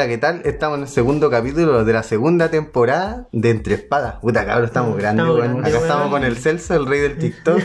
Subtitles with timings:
[0.00, 0.40] Hola, ¿qué tal?
[0.46, 4.14] Estamos en el segundo capítulo de la segunda temporada de Entre Espadas.
[4.22, 7.60] Puta cabrón, estamos grandes, Estamos grandes, Acá estamos con el Celso, el rey del TikTok.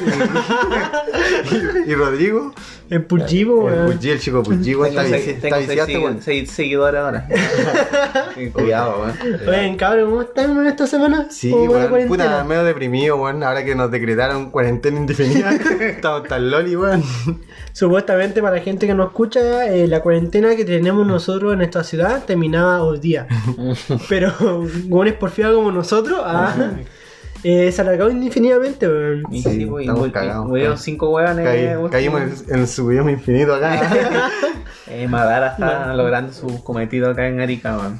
[1.86, 2.54] Y, y Rodrigo.
[2.90, 3.94] El Puchivo, El.
[3.94, 4.62] Puchi, el chico weón.
[4.64, 6.22] Está, seis- está tengo seis viciado este weón.
[6.22, 7.28] seis seguidores ahora.
[8.54, 9.40] Cuidado, weón.
[9.48, 11.28] Oigan, cabrón, ¿cómo están en esta semana?
[11.31, 12.08] Sí, ¿Cómo va la weón.
[12.08, 13.44] Puta, medio deprimido, weón.
[13.44, 15.52] Ahora que nos decretaron cuarentena indefinida.
[15.80, 17.02] estamos tan loli, weón.
[17.73, 21.84] Supuestamente, para la gente que nos escucha, eh, la cuarentena que tenemos nosotros en esta
[21.84, 23.28] ciudad terminaba hoy día.
[24.10, 24.34] Pero,
[24.88, 26.72] hueones porfiados como nosotros, ah,
[27.44, 29.23] eh, se alargó indefinidamente, weón.
[29.32, 30.82] Sí, sí, estamos cagados.
[30.82, 31.45] cinco weones.
[31.45, 31.90] Caí- último.
[31.90, 34.30] caímos en, en su idioma infinito acá.
[34.88, 38.00] Eh, Madara está logrando su cometido acá en Arica, weón.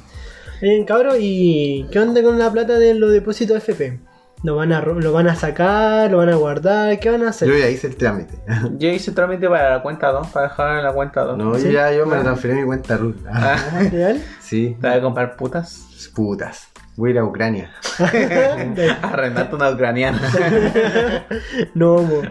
[0.62, 3.98] Bien, cabrón, ¿y qué onda con la plata de los depósitos FP?
[4.46, 6.08] ¿Lo van a, lo van a sacar?
[6.08, 7.00] ¿Lo van a guardar?
[7.00, 7.48] ¿Qué van a hacer?
[7.48, 8.38] Yo ya hice el trámite.
[8.78, 11.36] Yo hice trámite para la cuenta 2, para dejar en la cuenta 2.
[11.36, 13.16] No, yo ya yo me lo transferí a mi cuenta RUT.
[13.28, 13.56] Ah,
[13.90, 14.22] ¿Real?
[14.40, 15.82] Sí, ¿Te vas a comprar putas?
[16.14, 16.68] putas.
[16.96, 17.70] Voy a ir a Ucrania.
[19.02, 20.18] Arrendarte una ucraniana.
[21.74, 22.22] no, mo.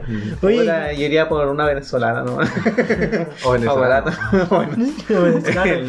[0.42, 2.38] Oye, Puta, yo iría por una venezolana, ¿no?
[3.70, 4.12] O barato.
[4.50, 4.76] Bueno,
[5.44, 5.88] claro, el,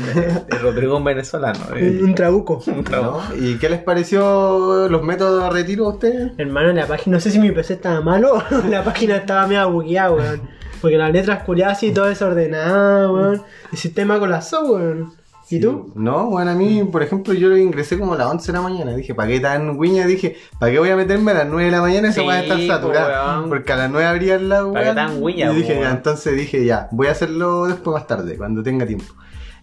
[0.50, 1.58] el Rodrigo un venezolano.
[1.72, 2.00] un, eh.
[2.02, 2.62] un trabuco.
[2.66, 3.22] Un trabajo.
[3.34, 3.36] ¿No?
[3.36, 6.32] ¿Y qué les pareció los métodos de retiro a ustedes?
[6.36, 9.64] Hermano, la página, no sé si mi PC estaba malo o la página estaba media
[9.64, 10.42] bugueada, weón.
[10.82, 13.42] Porque las letras curiosas y todo desordenado, weón.
[13.72, 15.14] El sistema colapsó, weón.
[15.48, 15.92] ¿Y tú?
[15.94, 18.96] No, bueno, a mí, por ejemplo, yo ingresé como a las 11 de la mañana.
[18.96, 20.04] Dije, ¿para qué tan guiña?
[20.06, 22.08] Dije, ¿para qué voy a meterme a las 9 de la mañana?
[22.08, 23.36] Esa Sí, va a estar saturada.
[23.38, 23.48] weón.
[23.48, 26.88] Porque a las 9 abrían la ¿Para qué tan guiña, Y dije, entonces dije, ya,
[26.90, 29.14] voy a hacerlo después más tarde, cuando tenga tiempo.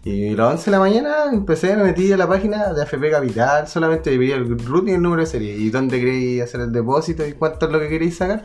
[0.04, 3.10] Y a las 11 de la mañana empecé, me metí a la página de AFP
[3.10, 5.54] Capital, solamente vi el root y el número de serie.
[5.56, 8.44] Y dónde queréis hacer el depósito y cuánto es lo que queréis sacar.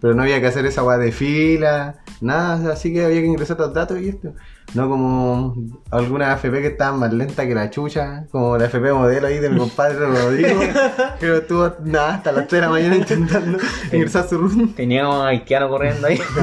[0.00, 3.58] Pero no había que hacer esa weá de fila, nada, así que había que ingresar
[3.58, 4.32] los datos y esto.
[4.74, 5.54] No como
[5.90, 9.50] algunas AFP que estaban más lentas que la chucha, como la AFP modelo ahí de
[9.50, 10.60] mi compadre Rodrigo,
[11.18, 13.58] que estuvo nada, hasta las 3 de la mañana intentando
[13.92, 14.74] ingresar su root.
[14.76, 16.20] Tenía un haitiano corriendo ahí.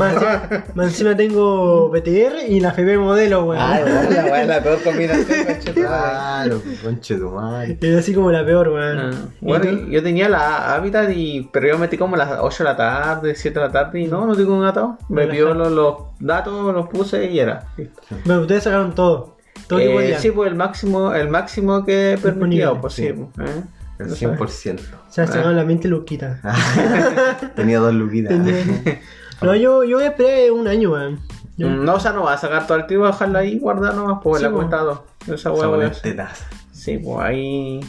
[0.75, 3.61] Más, encima tengo BTR y la FP modelo, weón.
[3.61, 5.87] Ah, la es la peor combinación, conchetumare.
[5.87, 7.77] Claro, conche tu madre.
[7.79, 8.99] Es así como la peor, weón.
[8.99, 9.11] Ah,
[9.41, 12.69] ¿Y Bueno, yo tenía la Habitat, y, pero yo metí como a las 8 de
[12.69, 14.97] la tarde, 7 de la tarde y no, no tengo un atado.
[15.07, 17.67] Me pidió los, los datos, los puse y era.
[17.77, 18.16] Listo.
[18.25, 19.37] Bueno, ustedes sacaron todo.
[19.67, 23.03] Todo Eh, sí, pues el máximo, el máximo que permitía, pues sí.
[23.03, 23.09] sí.
[23.09, 23.63] ¿eh?
[23.99, 24.27] El No sé.
[24.27, 24.79] 100%.
[24.79, 26.39] O sea, sacaron la mente luquita.
[27.55, 28.33] Tenía dos luquitas.
[29.39, 31.19] No, yo, yo voy a esperar un año, weón.
[31.57, 33.93] Yo- Mm, No, o sea, no va a sacar todo el tiro, dejarlo ahí guardar
[33.93, 34.65] nomás, pues Sí, la pues.
[34.65, 34.99] cuenta 2.
[35.27, 35.91] Esa hueá.
[36.71, 37.79] Sí, pues ahí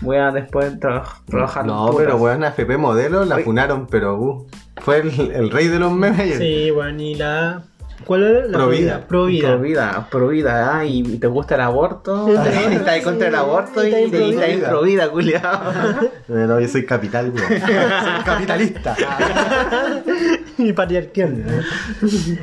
[0.00, 1.66] voy a después tra- trabajar.
[1.66, 1.96] No, putas.
[2.04, 6.38] pero weón, AFP modelo la funaron, pero uh, fue el, el rey de los memes.
[6.38, 7.64] Sí, weón, y la.
[8.04, 8.46] ¿Cuál era?
[8.46, 9.06] La Provida.
[9.06, 9.48] Provida.
[9.48, 13.84] Pro vida, pro vida, ah, y te gusta el aborto, está ahí contra el aborto
[13.84, 15.72] y Está ahí te está ahí pro pro vida, culiao.
[16.28, 17.48] No, yo soy capital, weón.
[17.48, 18.96] soy capitalista.
[20.58, 21.44] y patriarcal.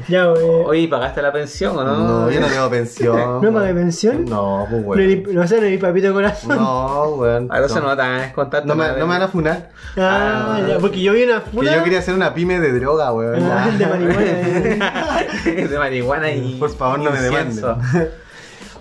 [0.07, 0.65] ya, weón.
[0.67, 1.97] Oye, ¿y ¿pagaste la pensión o no?
[1.97, 3.15] No, yo no tengo pensión.
[3.41, 4.25] ¿No pagué pensión?
[4.25, 5.07] No, pues No, weón.
[5.07, 6.57] ni- no sé, no mi papito corazón.
[6.57, 7.47] No, weón.
[7.51, 7.89] A veces no.
[7.89, 8.65] no te van a descontar.
[8.65, 9.69] No me, no me van a funar.
[9.97, 10.61] Ah, Ah.
[10.67, 11.75] ya, porque yo vi una Que funa.
[11.75, 13.43] yo quería hacer una pyme de droga, weón.
[13.43, 15.23] Ah, de marihuana.
[15.69, 16.55] de marihuana y.
[16.59, 17.63] Por favor, no me demanden.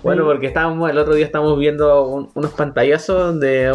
[0.03, 3.73] Bueno, porque estábamos, el otro día estábamos viendo un- unos pantallazos de,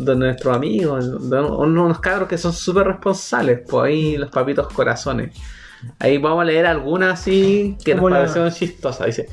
[0.00, 4.68] de nuestros amigos, de un- unos cabros que son súper responsables, pues ahí los papitos
[4.72, 5.36] corazones.
[6.00, 9.06] Ahí vamos a leer algunas así que nos ¿Cómo la- parecieron chistosas.
[9.06, 9.28] Dice,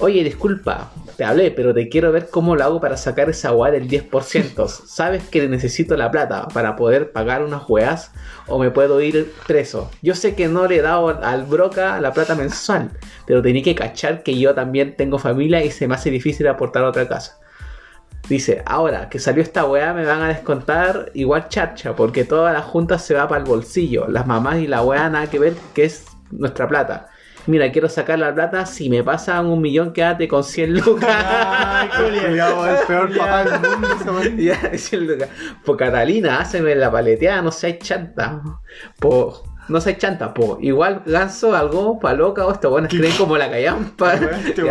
[0.00, 3.70] oye, disculpa, te hablé, pero te quiero ver cómo lo hago para sacar esa weá
[3.70, 4.68] del 10%.
[4.86, 8.12] ¿Sabes que necesito la plata para poder pagar unas weas
[8.46, 9.90] o me puedo ir preso?
[10.02, 12.90] Yo sé que no le he dado al broca la plata mensual,
[13.26, 16.84] pero tenía que cachar que yo también tengo familia y se me hace difícil aportar
[16.84, 17.38] a otra casa.
[18.28, 22.62] Dice, ahora que salió esta weá me van a descontar igual charcha, porque toda la
[22.62, 24.08] junta se va para el bolsillo.
[24.08, 27.10] Las mamás y la weá nada que ver, que es nuestra plata.
[27.46, 31.10] Mira, quiero sacar la plata, si me pasan un millón, quédate con 100 lucas.
[31.14, 31.88] Ay.
[31.88, 34.36] Culiao, el peor papá del mundo.
[34.38, 35.28] Ya, 100 lucas.
[35.64, 38.40] Pues Catalina, háceme la paleteada, no seas chanta.
[38.98, 40.58] Po, no seas chanta, po.
[40.60, 44.14] Igual ganso, algo, pa' loca, o estos buenos creen como la callampa.
[44.44, 44.62] Este.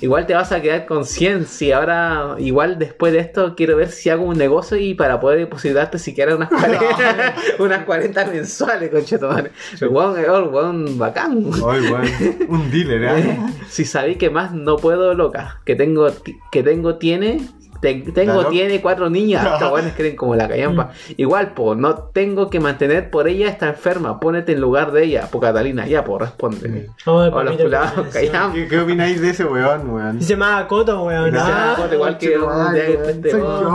[0.00, 1.46] Igual te vas a quedar con 100.
[1.46, 5.38] Si ahora, igual después de esto, quiero ver si hago un negocio y para poder
[5.38, 9.50] depositarte siquiera unas 40, unas 40 mensuales, conchetomare.
[9.80, 11.44] El weón bacán.
[11.54, 12.04] Ay, weón.
[12.48, 13.38] Un dealer, ¿eh?
[13.68, 16.08] Si sabéis que más no puedo, loca, que tengo,
[16.50, 17.40] que tengo tiene,
[17.84, 18.48] Te- tengo, Claro.
[18.48, 19.46] tiene cuatro niñas.
[19.54, 20.90] Estos weones creen como la callampa.
[21.18, 24.18] Igual, po, no tengo que mantener por ella, está enferma.
[24.20, 26.88] Pónete en lugar de ella, po Catalina, ya, po, responde.
[26.88, 28.14] Ay, Hola, papito, culados, gracias.
[28.30, 28.54] callampa.
[28.54, 30.22] ¿Qué, qué opináis de ese weón, weón?
[30.22, 31.30] Se llama Coto, weón.
[31.30, 32.74] Gracias, Ah, Coto, igual que weón.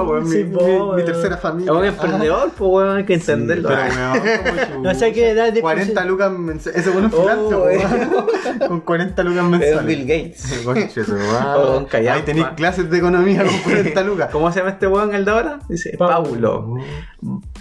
[0.08, 1.06] weón, mi, weón.
[1.06, 1.74] tercera Es familia.
[1.74, 3.70] un emprendedor, pues weón, hay que entenderlo.
[3.70, 6.82] Pero weón, como No sé qué edad de 40 lucas mensuales.
[6.82, 8.60] Ese bueno es Oh, weón.
[8.68, 9.86] Con 40 lucas Es mensuales.
[9.86, 10.66] Bill Gates.
[10.66, 12.14] O Callampa.
[12.20, 14.30] Ahí tenéis clases de economía con 40 lucas.
[14.32, 15.60] ¿Cómo se llama este weón el de ahora?
[15.68, 16.76] Dice Paulo.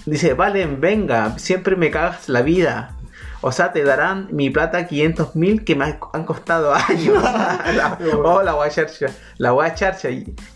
[0.06, 2.97] Dice, Valen, venga, siempre me cagas la vida.
[3.40, 7.22] O sea, te darán mi plata 500 mil que me han costado años.
[7.22, 9.06] la, oh, la wea charcha.
[9.36, 10.08] La wea charcha.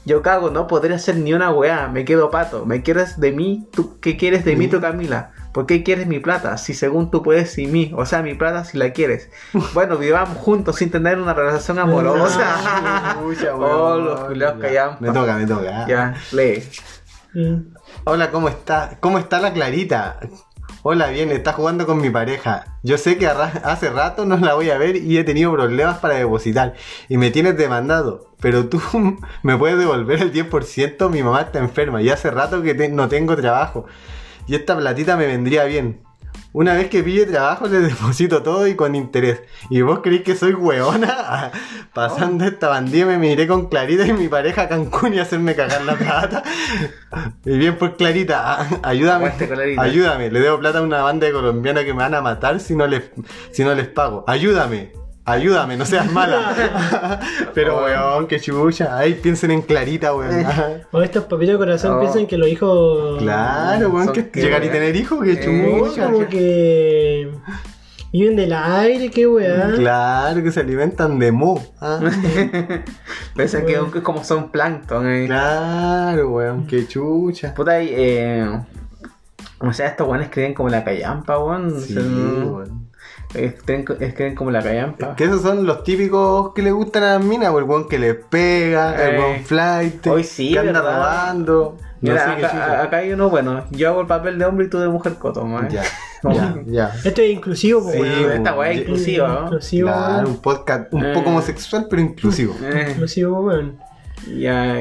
[0.04, 1.88] Yo cago, no podré hacer ni una weá.
[1.88, 2.66] Me quedo pato.
[2.66, 3.68] ¿Me quieres de mí?
[3.72, 5.30] ¿Tú, ¿Qué quieres de mí tú, Camila?
[5.52, 6.56] ¿Por qué quieres mi plata?
[6.56, 7.92] Si según tú puedes sin mí.
[7.94, 9.30] O sea, mi plata si la quieres.
[9.74, 13.16] Bueno, vivamos juntos sin tener una relación amorosa.
[13.22, 15.00] Pucha, oh, los culiados.
[15.00, 15.86] Me toca, me toca.
[15.86, 16.62] Ya, lee.
[18.04, 18.98] Hola, ¿cómo está?
[19.00, 20.18] ¿Cómo está la Clarita?
[20.84, 22.64] Hola, bien, está jugando con mi pareja.
[22.82, 26.16] Yo sé que hace rato no la voy a ver y he tenido problemas para
[26.16, 26.74] depositar.
[27.08, 28.32] Y me tienes demandado.
[28.40, 28.82] Pero tú
[29.44, 31.08] me puedes devolver el 10%.
[31.08, 33.86] Mi mamá está enferma y hace rato que no tengo trabajo.
[34.48, 36.02] Y esta platita me vendría bien.
[36.54, 39.40] Una vez que pille trabajo le deposito todo y con interés.
[39.70, 41.50] ¿Y vos creéis que soy hueona?
[41.94, 45.82] Pasando esta bandía me miré con Clarita y mi pareja a Cancún y hacerme cagar
[45.82, 46.42] la plata.
[47.44, 49.32] Y bien por Clarita, ayúdame.
[49.78, 52.74] Ayúdame, le debo plata a una banda de colombianos que me van a matar si
[52.74, 53.02] no les,
[53.50, 54.24] si no les pago.
[54.26, 55.01] Ayúdame.
[55.24, 57.20] Ayúdame, no seas mala.
[57.54, 57.84] Pero Oh.
[57.84, 58.96] weón, que chucha.
[58.98, 60.44] Ay, piensen en Clarita, weón.
[60.90, 62.00] O estos papitos de corazón Oh.
[62.00, 63.18] piensan que los hijos.
[63.22, 66.06] Claro, weón, Son que que llegar y tener hijos, que Eh, Oh, chucha.
[66.10, 67.30] como que.
[68.12, 69.70] Viven del aire, qué weá.
[69.74, 71.62] Claro, que se alimentan de mo.
[71.80, 72.00] ah.
[73.36, 75.06] Piensan que es como son plancton.
[75.08, 75.26] eh.
[75.26, 77.54] Claro, weón, qué chucha.
[77.54, 78.60] Puta, y, eh,
[79.60, 81.70] o sea, estos weones creen como la callampa, weón.
[81.80, 82.81] Sí, O sea, no- weón.
[83.34, 85.16] Eh, creen, eh, creen como la callampa.
[85.16, 87.98] Que esos son los típicos que le gustan a las minas, o el weón que
[87.98, 89.18] les pega, el Eh.
[89.18, 90.96] weón flight, Hoy sí, que anda ¿verdad?
[90.96, 91.76] robando.
[92.02, 94.88] No Mira, acá, hay uno, bueno, yo hago el papel de hombre y tú de
[94.88, 95.68] mujer coto, man.
[95.68, 95.82] Ya,
[96.24, 96.38] Vamos.
[96.66, 97.08] ya, ya.
[97.08, 98.32] Esto es inclusivo, po, Sí, weón.
[98.32, 99.42] esta weá es inclusiva, ¿no?
[99.44, 101.12] Inclusivo, Claro, un podcast un Eh.
[101.14, 102.56] poco homosexual, pero inclusivo.
[102.60, 103.78] Eh, Inclusivo, weón.
[104.36, 104.76] ya,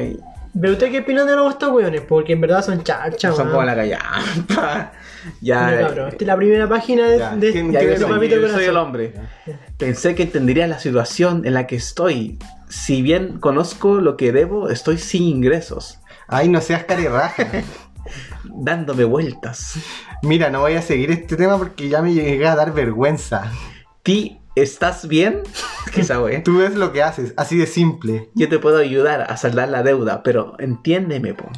[0.60, 2.02] ¿Pero usted qué opinan de los estos weones?
[2.02, 4.92] Porque en verdad son chachas, son como la callampa.
[5.42, 8.36] Ya, Mira, cabrón, esta es la primera página de, Ya, de, ¿quién- de- soy, Papito
[8.40, 9.14] yo soy el hombre.
[9.78, 12.40] Pensé que entendería la situación en la que estoy.
[12.70, 17.46] Si bien conozco lo que debo, estoy sin ingresos, Ay, no seas carirraja.
[18.44, 19.76] dándome vueltas.
[20.24, 23.52] Mira, no voy a seguir este tema porque ya me llegué a dar vergüenza.
[24.04, 25.42] Ti, ¿estás bien?
[25.94, 26.42] ¿Qué esa wea?
[26.44, 28.30] Tú ves lo que haces, así de simple.
[28.34, 31.50] Yo te puedo ayudar a saldar la deuda, pero entiéndeme, po.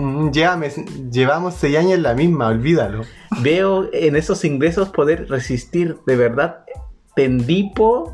[0.00, 3.02] Mm, llévame- llevamos seis años en la misma, olvídalo.
[3.40, 5.98] Veo en esos ingresos poder resistir.
[6.06, 6.64] De verdad,
[7.14, 8.12] te endipo,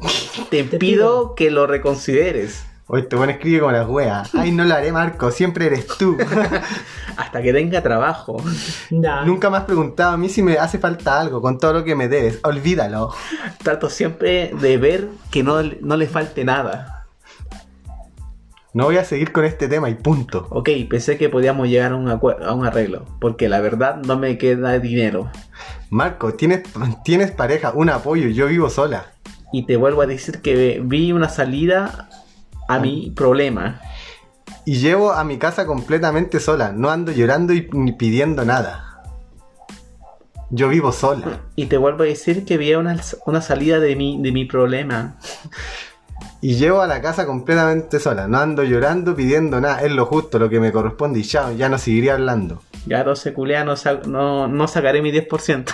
[0.50, 2.64] te Te pido que lo reconsideres.
[2.88, 4.32] Hoy te bueno escribe como las weas.
[4.34, 6.16] Ay, no lo haré, Marco, siempre eres tú.
[7.16, 8.36] Hasta que tenga trabajo.
[8.90, 9.22] Ya.
[9.24, 11.96] Nunca me has preguntado a mí si me hace falta algo con todo lo que
[11.96, 12.38] me debes.
[12.44, 13.12] Olvídalo.
[13.62, 16.95] Trato siempre de ver que no, no le falte nada.
[18.76, 20.48] No voy a seguir con este tema y punto.
[20.50, 24.36] Ok, pensé que podíamos llegar a un, a un arreglo, porque la verdad no me
[24.36, 25.30] queda dinero.
[25.88, 26.64] Marco, tienes,
[27.02, 29.14] tienes pareja, un apoyo, yo vivo sola.
[29.50, 32.10] Y te vuelvo a decir que vi una salida
[32.68, 33.80] a mi problema.
[34.66, 36.70] Y llevo a mi casa completamente sola.
[36.72, 39.02] No ando llorando y ni pidiendo nada.
[40.50, 41.40] Yo vivo sola.
[41.56, 45.16] Y te vuelvo a decir que vi una, una salida de mi, de mi problema.
[46.46, 48.28] Y llevo a la casa completamente sola.
[48.28, 49.80] No ando llorando, pidiendo nada.
[49.80, 51.18] Es lo justo, lo que me corresponde.
[51.18, 52.62] Y ya, ya no seguiría hablando.
[52.86, 53.74] Ya no se culea, no,
[54.06, 55.64] no, no sacaré mi 10%.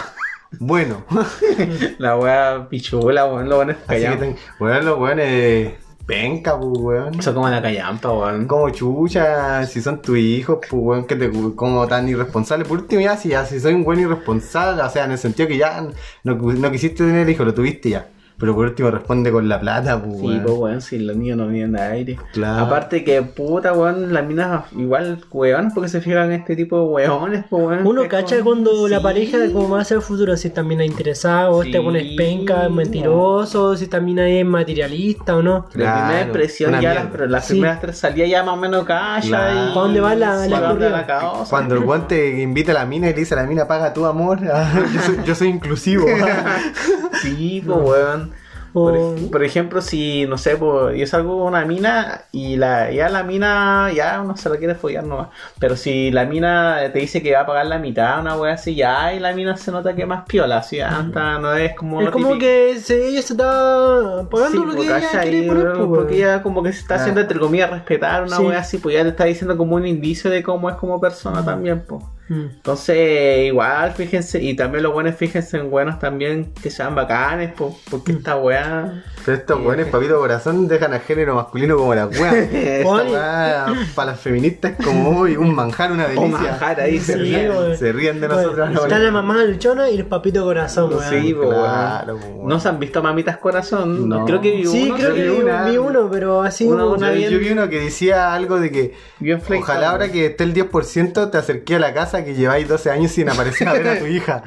[0.59, 1.05] Bueno,
[1.99, 4.21] la wea pichula, weón, lo bueno es callampa.
[4.21, 4.37] ten...
[4.61, 5.75] Weón, los weones...
[6.07, 7.23] Penca, pues, weón.
[7.23, 8.47] Son como la callampa, weón.
[8.47, 12.65] Como chucha, si son tus hijos, pues weón, que te como tan irresponsable.
[12.65, 15.49] Por último, ya, si, ya, si soy un buen irresponsable, o sea, en el sentido
[15.49, 15.87] que ya
[16.25, 18.09] no, no quisiste tener hijo, lo tuviste ya.
[18.43, 20.43] Pero por último responde con la plata, pues Sí, weón.
[20.43, 22.19] pues weón, si los niños no vienen de aire.
[22.33, 22.65] Claro.
[22.67, 26.85] Aparte que puta, weón, las minas igual weón, porque se fijan en este tipo de
[26.87, 27.87] weones, pues weón.
[27.87, 29.03] Uno Es cacha cuando la Sí.
[29.05, 31.85] pareja, como va a ser el futuro, si también es interesado, o este Sí.
[31.85, 35.53] pone penca, es mentiroso, si también es materialista o no.
[35.67, 37.53] La primera Claro, impresión una ya, las, pero las Sí.
[37.55, 39.53] primeras tres salía ya más o menos calla Claro.
[39.71, 39.75] y...
[39.75, 41.45] ¿Pa' dónde va la- Sí, la.
[41.49, 43.93] Cuando el weón te invita a la mina y le dice a la mina, paga
[43.95, 46.07] tu amor, ah, yo, soy, yo soy inclusivo.
[47.23, 48.32] Sí, pues weón.
[48.73, 52.57] Por, O- ej- por ejemplo, si, no sé, pues, yo salgo a una mina y
[52.57, 55.29] la, ya la mina, ya uno se la quiere follar nomás.
[55.59, 58.75] Pero si la mina te dice que va a pagar la mitad, una wea así,
[58.75, 62.01] ya, y la mina se nota que más piola, así, ya, está, no es como...
[62.01, 62.41] es como típico.
[62.41, 66.43] que se- ella se está pagando Sí, lo que ella quiere poner, pues, porque ella
[66.43, 67.25] como que se está haciendo Ah.
[67.25, 68.43] entre comillas respetar una Sí.
[68.43, 71.45] wea así, pues ya te está diciendo como un indicio de cómo es como persona
[71.45, 72.03] también, pues.
[72.33, 72.49] Mm.
[72.57, 77.75] Entonces, igual, fíjense, y también los buenos, fíjense en buenos también que sean bacanes, pues,
[77.91, 79.05] porque esta weá.
[79.25, 83.67] Pero estos weones, papito corazón, dejan a género masculino como la weá.
[83.95, 86.25] Para las feministas es como uy, un manjar, una delicia.
[86.25, 87.51] O manjar ahí, se Sí, ríen.
[87.51, 87.77] weón.
[87.77, 88.83] Se ríen de Bueno, nosotros.
[88.85, 91.05] Está la mamá luchona y el papito corazón, weón.
[91.11, 92.19] Sí, Claro.
[92.45, 94.09] ¿No se han visto mamitas corazón?
[94.09, 94.25] No.
[94.25, 94.97] Creo que vi Sí, uno.
[94.97, 95.65] creo que vi una.
[95.69, 98.59] vi uno, pero así Una- como- una Yo- bien- Yo vi uno que decía algo
[98.61, 99.59] de que Bien flexible.
[99.73, 103.13] ojalá ahora que esté el 10% te acerqué a la casa que lleváis 12 años
[103.13, 104.43] sin aparecer a ver a tu hija.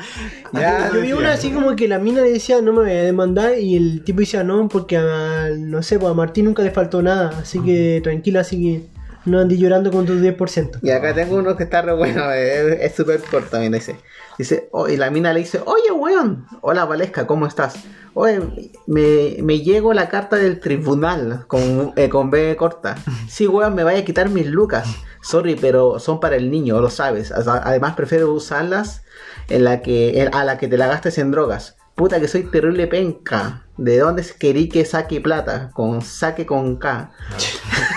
[0.51, 3.03] Ya, Yo vi una así como que la mina le decía no me voy a
[3.03, 6.71] demandar y el tipo decía no porque a, no sé, pues a Martín nunca le
[6.71, 8.85] faltó nada, así que tranquila, así que
[9.29, 10.79] no andes llorando con tus 10%.
[10.83, 13.95] Y acá tengo uno que está re bueno, es súper corto, mira, dice.
[14.37, 17.75] Dice, oh, y la mina le dice, oye, weón, hola Valesca, ¿cómo estás?
[18.13, 18.41] Oye,
[18.85, 22.95] me, me llegó la carta del tribunal con, eh, con B corta.
[23.29, 24.87] Sí, weón, me vaya a quitar mis lucas.
[25.21, 27.31] Sorry, pero son para el niño, lo sabes.
[27.31, 29.03] Además, prefiero usarlas
[29.49, 31.74] en la que, en- a la que te la gastes en drogas.
[31.95, 33.63] Puta que soy terrible penca.
[33.77, 35.71] ¿De dónde querí que saque plata?
[35.73, 37.11] Con saque con K.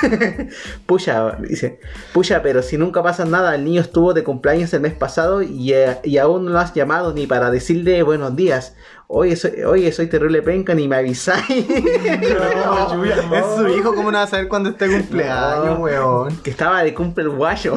[0.87, 1.81] Pucha, dice,
[2.12, 5.73] pucha, pero si nunca pasa nada, el niño estuvo de cumpleaños el mes pasado y,
[5.73, 8.75] eh, y aún no lo has llamado ni para decirle buenos días.
[9.11, 11.49] Oye, soy, oye, soy terrible penca, ni me avisáis.
[11.69, 15.85] Es su hijo, ¿cómo no va a saber cuándo está el cumpleaños, No.
[15.85, 16.37] weón?
[16.43, 17.75] que estaba de cumple el guayo.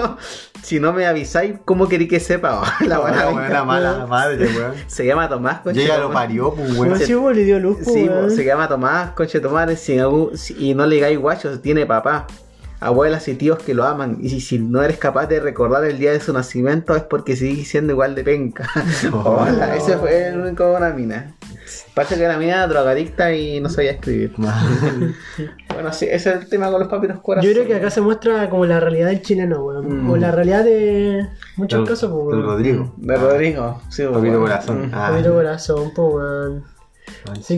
[0.62, 2.62] si no me avisáis, ¿cómo querí que sepa?
[2.80, 3.40] la buena La penca.
[3.42, 4.72] buena mala madre, weón.
[4.86, 6.98] Se llama Tomás, conche ella tu lo parió, pues, weón.
[6.98, 8.30] sí, pues, le dio luz, pues, Sí, weón.
[8.30, 9.40] se llama Tomás, conche
[9.76, 9.98] si
[10.36, 12.26] si- y no le digáis guacho, tiene papá,
[12.82, 14.18] abuelas y tíos que lo aman.
[14.20, 17.36] Y si, si no eres capaz de recordar el día de su nacimiento es porque
[17.36, 18.68] sigues siendo igual de penca.
[19.12, 21.34] Hola, ese fue el único una mina.
[21.94, 24.32] Parece que la mina era drogadicta y no sabía escribir.
[25.72, 27.48] Bueno, sí, ese es el tema con los papitos corazón.
[27.48, 30.04] Yo creo que acá se muestra como la realidad del chileno, weón.
[30.04, 30.10] Mm.
[30.10, 32.42] O la realidad de muchos El- casos, pues, weón.
[32.42, 32.92] Rodrigo.
[32.98, 34.40] De Rodrigo, sí, Papito bueno.
[34.40, 34.82] corazón.
[34.88, 34.90] Mm.
[34.92, 36.64] Ah, Papito corazón, pues, weón.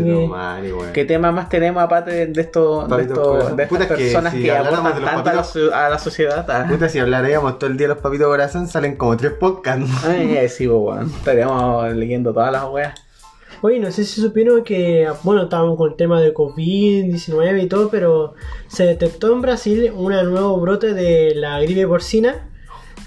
[0.04, 0.72] Que- madre.
[0.92, 3.56] ¿Qué tema más tenemos aparte de, de estos de, corazón.
[3.56, 6.46] de estas Puta, es que personas si que aportan tanto a la, a sociedad?
[6.50, 6.66] Ah.
[6.68, 9.90] Puta, si hablaríamos todo el día de los papitos corazón, salen como tres podcasts.
[10.06, 11.06] Ay, sí, pues, weón.
[11.06, 12.94] Estaríamos leyendo todas las weas.
[13.62, 17.88] Oye, no sé si supieron que, bueno, estábamos con el tema de COVID-19 y todo,
[17.88, 18.34] pero
[18.68, 22.50] se detectó en Brasil un nuevo brote de la gripe porcina,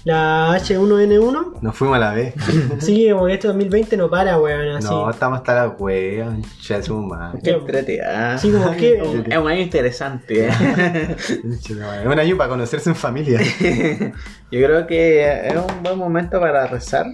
[0.08, 1.60] la H1N1.
[1.60, 2.34] Nos fuimos a la vez.
[2.80, 4.88] Sí, como que este 2020 no para, weón, así.
[4.88, 7.40] No, estamos hasta la concha de su madre.
[7.44, 8.38] Qué.
[8.38, 10.46] Sí, como que- Es un- es año interesante.
[10.48, 11.16] eh.
[11.18, 13.38] Es un año para conocerse en familia.
[14.50, 17.04] Yo creo que es un buen momento para rezar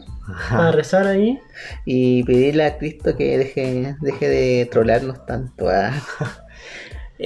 [0.48, 1.40] Para rezar ahí.
[1.84, 5.68] y pedirle a Cristo que deje, deje de trolearnos tanto.
[5.68, 5.92] ah.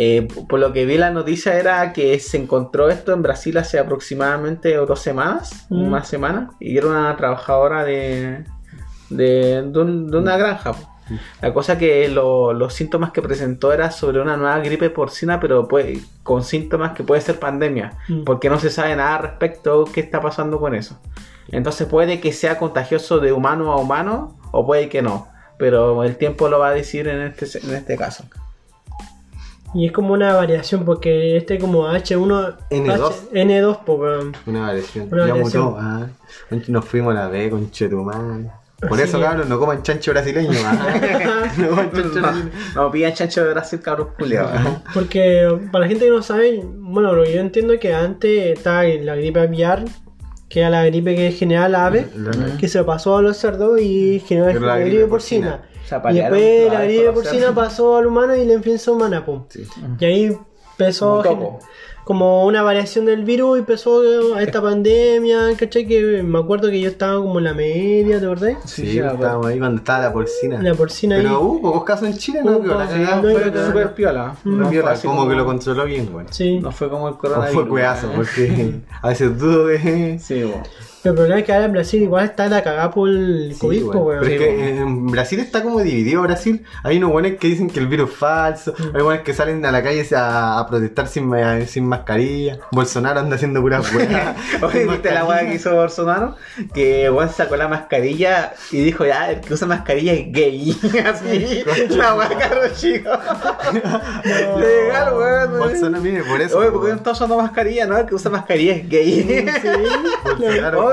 [0.01, 3.81] Eh, por lo que vi la noticia era que se encontró esto en Brasil hace
[3.81, 5.89] aproximadamente dos semanas, Mm.
[5.89, 8.45] una semana, y era una trabajadora de,
[9.11, 10.73] de, de un- de una granja.
[10.73, 10.89] po.
[11.41, 15.67] La cosa que lo- los síntomas que presentó era sobre una nueva gripe porcina, pero
[15.67, 18.25] puede- con síntomas que puede ser pandemia, Mm.
[18.25, 21.01] porque no se sabe nada al respecto qué está pasando con eso.
[21.51, 25.27] Entonces puede que sea contagioso de humano a humano o puede que no,
[25.59, 28.25] pero el tiempo lo va a decir en este, en este caso.
[29.75, 32.57] Y es como una variación, porque este como H1...
[32.71, 33.11] N2.
[33.11, 34.33] H- N2, pues, weón.
[34.47, 35.09] Una variación.
[35.13, 35.63] Una ya variación.
[35.65, 35.77] mutó.
[35.79, 36.07] Ah.
[36.69, 38.51] Nos fuimos a la vez, conche tu madre.
[38.89, 39.03] Por Sí.
[39.05, 40.51] eso, cabros, no coman chancho brasileño.
[40.65, 41.51] ah.
[41.59, 42.51] no coman chancho brasileño.
[42.77, 44.53] no pillan chancho de Brasil, cabros culiados.
[44.95, 48.57] Porque para la gente que no sabe, bueno, lo que yo entiendo es que antes
[48.57, 49.85] estaba la gripe aviar,
[50.49, 53.81] que era la gripe que generaba la ave, La- que se pasó a los cerdos
[53.81, 55.57] y generó Pero la, la gripe gripe porcina.
[55.59, 55.78] porcina.
[56.11, 59.45] Y después la gripe porcina pasó al humano y la influenza humana, pum.
[59.49, 59.67] Sí.
[59.99, 60.39] Y ahí
[60.73, 61.23] empezó
[62.09, 64.01] como una variación del virus y empezó
[64.35, 65.87] a esta pandemia, ¿cachai?
[65.87, 68.57] Que me acuerdo que yo estaba como en la media, ¿te acordás?
[68.65, 70.63] Sí, Sí, estábamos ahí cuando estaba la porcina.
[70.63, 71.25] La porcina ahí.
[71.25, 72.57] Pero hubo pocos casos en Chile, ¿no?
[72.57, 73.67] Hubo la cagada no, fue no, no.
[73.67, 74.37] Súper piola.
[74.43, 74.59] Mm.
[74.59, 76.25] No así como que lo controló bien, güey.
[76.31, 76.59] Sí.
[76.61, 77.55] No fue como el coronavirus.
[77.55, 80.19] fue cueazo, porque a veces dudo de.
[80.19, 80.63] Sí, bo.
[81.03, 83.61] Pero el problema es que ahora en Brasil igual está la cagada por el Sí,
[83.61, 84.19] COVID, weón.
[84.21, 86.65] Pero es Sí, que en Brasil está como dividido Brasil.
[86.83, 88.75] Hay unos buenos que dicen que el virus es falso.
[88.77, 88.97] Mm.
[88.97, 92.59] Hay buenos que salen a la calle a, a protestar sin, ma- sin mascarilla.
[92.73, 94.37] Bolsonaro anda haciendo puras weas.
[94.63, 96.35] Oye, ¿viste la weá que hizo Bolsonaro?
[96.75, 100.77] Que Juan sacó la mascarilla y dijo, ya, el que usa mascarilla es gay.
[101.07, 103.11] Así, la weá caro chico.
[104.25, 105.59] Legal, weón.
[105.59, 106.59] Bolsonaro, mire, por eso.
[106.59, 107.87] Oye, ¿por qué no está usando mascarilla?
[107.87, 109.47] No, el que usa mascarilla es gay.
[110.25, 110.88] Bolsonaro,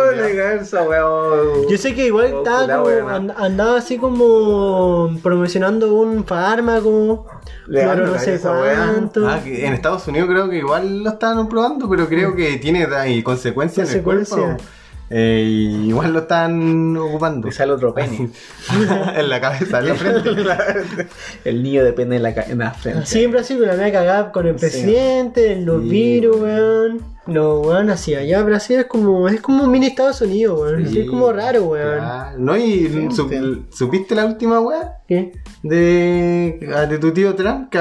[0.87, 1.67] Weón.
[1.69, 3.09] Yo sé que igual Oh, estaba como, weón.
[3.09, 7.25] and- andaba así como promocionando un fármaco,
[7.67, 8.91] pero no sé esa weá.
[8.93, 9.27] cuánto.
[9.27, 12.85] Ah, que en Estados Unidos creo que igual lo estaban probando, pero creo que tiene
[12.95, 14.39] ahí consecuencias en el Consecuencias.
[14.57, 14.63] cuerpo.
[15.07, 17.47] Eh, y igual lo están ocupando.
[17.47, 18.31] Le sale otro pene.
[19.15, 20.29] en la cabeza, en la frente.
[21.45, 23.01] el niño depende en la, ca- en la frente.
[23.03, 24.61] Así en Brasil con la media cagada con el Sí.
[24.61, 27.14] presidente, los Sí, virus, weón.
[27.27, 30.87] No, weón, así allá Brasil es como, es como un mini Estados Unidos, weón.
[30.87, 31.97] Sí, es como raro, weón.
[31.99, 32.37] Claro.
[32.39, 34.99] No, y su- ¿supiste la última weá?
[35.07, 35.31] ¿Qué?
[35.63, 37.79] De, de tu tío Trump que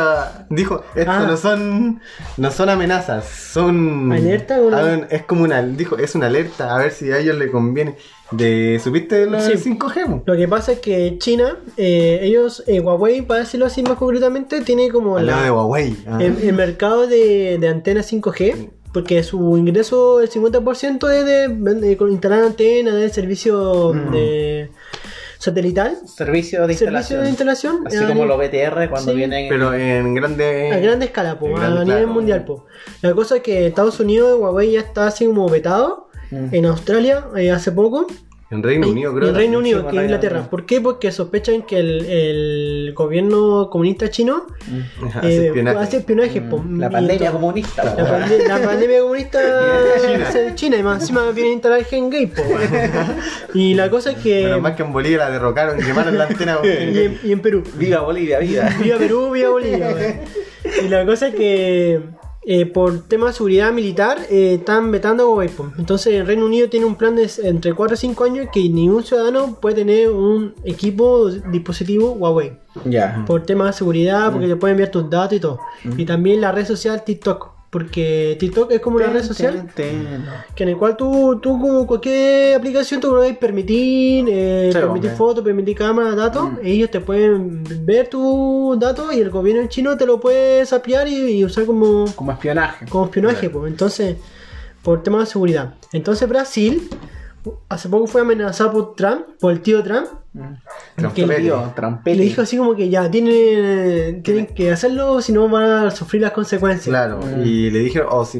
[0.50, 1.26] dijo esto Ah.
[1.26, 2.00] no son
[2.38, 4.76] no son amenazas son ¿Alerta o no?
[4.76, 7.96] Ah, es como una dijo es una alerta a ver si a ellos les conviene
[8.30, 9.52] de supiste lo Sí.
[9.56, 10.22] 5G mo?
[10.26, 14.62] Lo que pasa es que China, eh, ellos, eh, Huawei, para decirlo así más concretamente,
[14.62, 16.18] tiene como al la- lado de Huawei ah.
[16.22, 21.98] el, el mercado de, de antenas 5G, porque su ingreso, el 50% es de, de
[22.10, 24.10] instalar antenas, de servicio Mm.
[24.12, 24.70] de
[25.38, 27.22] satelital, Servicio de servicio instalación.
[27.22, 29.16] de instalación, Así a como los BTR cuando Sí.
[29.18, 29.48] vienen.
[29.50, 32.12] pero en grande a gran escala, po, a grande, nivel claro.
[32.14, 32.44] mundial.
[32.46, 32.64] Po.
[33.02, 36.48] La cosa es que Estados Unidos, Huawei ya está así como vetado, Mm.
[36.54, 38.06] en Australia eh, hace poco,
[38.50, 39.58] en Reino Unido creo en Reino.
[39.58, 40.48] Unido, que es Reino Inglaterra.
[40.50, 40.80] ¿Por qué?
[40.80, 44.46] Porque sospechan que el, el gobierno comunista chino
[45.14, 45.78] Hace eh, espionaje.
[45.78, 46.40] hace espionaje.
[46.42, 46.58] po.
[46.58, 47.82] Mm, La pandemia comunista.
[47.84, 48.02] La, po.
[48.02, 49.40] pande- la pandemia comunista
[50.06, 50.30] China.
[50.30, 52.32] de China y más encima viene a instalar el gen gay.
[53.54, 54.42] Y la cosa es que.
[54.44, 57.62] Pero más que en Bolivia la derrocaron quemaron la antena y, en, y en Perú.
[57.76, 58.68] Viva Bolivia, viva.
[58.80, 60.14] Viva Perú, viva Bolivia, weón.
[60.84, 62.00] Y la cosa es que.
[62.46, 65.48] Eh, por tema de seguridad militar, eh, están vetando Huawei.
[65.48, 65.72] po.
[65.78, 69.02] Entonces, el Reino Unido tiene un plan de entre 4 o 5 años que ningún
[69.02, 72.58] ciudadano puede tener un equipo dispositivo Huawei.
[72.84, 73.24] Ya.
[73.26, 75.60] Por tema de seguridad, porque te pueden enviar tus datos y todo.
[75.96, 77.53] Y también la red social TikTok.
[77.74, 82.54] Porque TikTok es como una red social que en el cual tú, tú como cualquier
[82.54, 88.06] aplicación tú puedes permitir, eh, Sí, permitir fotos, permitir cámaras, datos, ellos te pueden ver
[88.06, 92.30] tus datos y el gobierno chino te lo puede sapear y, y usar como, Como
[92.30, 92.86] espionaje.
[92.88, 93.72] como espionaje, pues.
[93.72, 94.18] entonces,
[94.80, 95.74] por tema de seguridad.
[95.92, 96.88] Entonces Brasil
[97.68, 100.06] hace poco fue amenazado por Trump, por el tío Trump,
[101.14, 101.26] que-.
[101.42, 102.18] Tío, Trampelli.
[102.18, 106.22] le dijo así como que ya tienen, tienen que hacerlo, si no van a sufrir
[106.22, 106.86] las consecuencias.
[106.88, 107.42] Claro, Mm.
[107.44, 108.38] y le dije, oh, sí,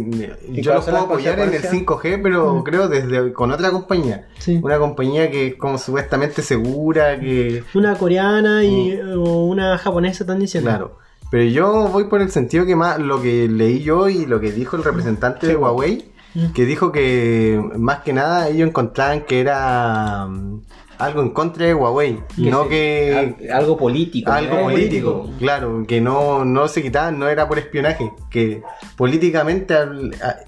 [0.49, 1.73] ¿Y yo lo cuáles son puedo apoyar en el consecuencias?
[1.73, 4.29] 5G, pero creo desde con otra compañía.
[4.39, 4.59] Sí.
[4.63, 7.63] Una compañía que es como supuestamente segura, que...
[7.75, 10.71] Una coreana y, o una japonesa están diciendo.
[10.71, 10.99] Claro.
[11.31, 14.53] Pero yo voy por el sentido que más lo que leí yo y lo que
[14.53, 16.14] dijo el representante de Huawei, Mm.
[16.55, 20.63] Que dijo que más que nada ellos encontraban que era mm,
[20.99, 24.31] algo en contra de Huawei, no se- que al- algo político.
[24.31, 28.63] algo político, claro, que no, no se quitaban, no era por espionaje, que
[28.97, 29.75] políticamente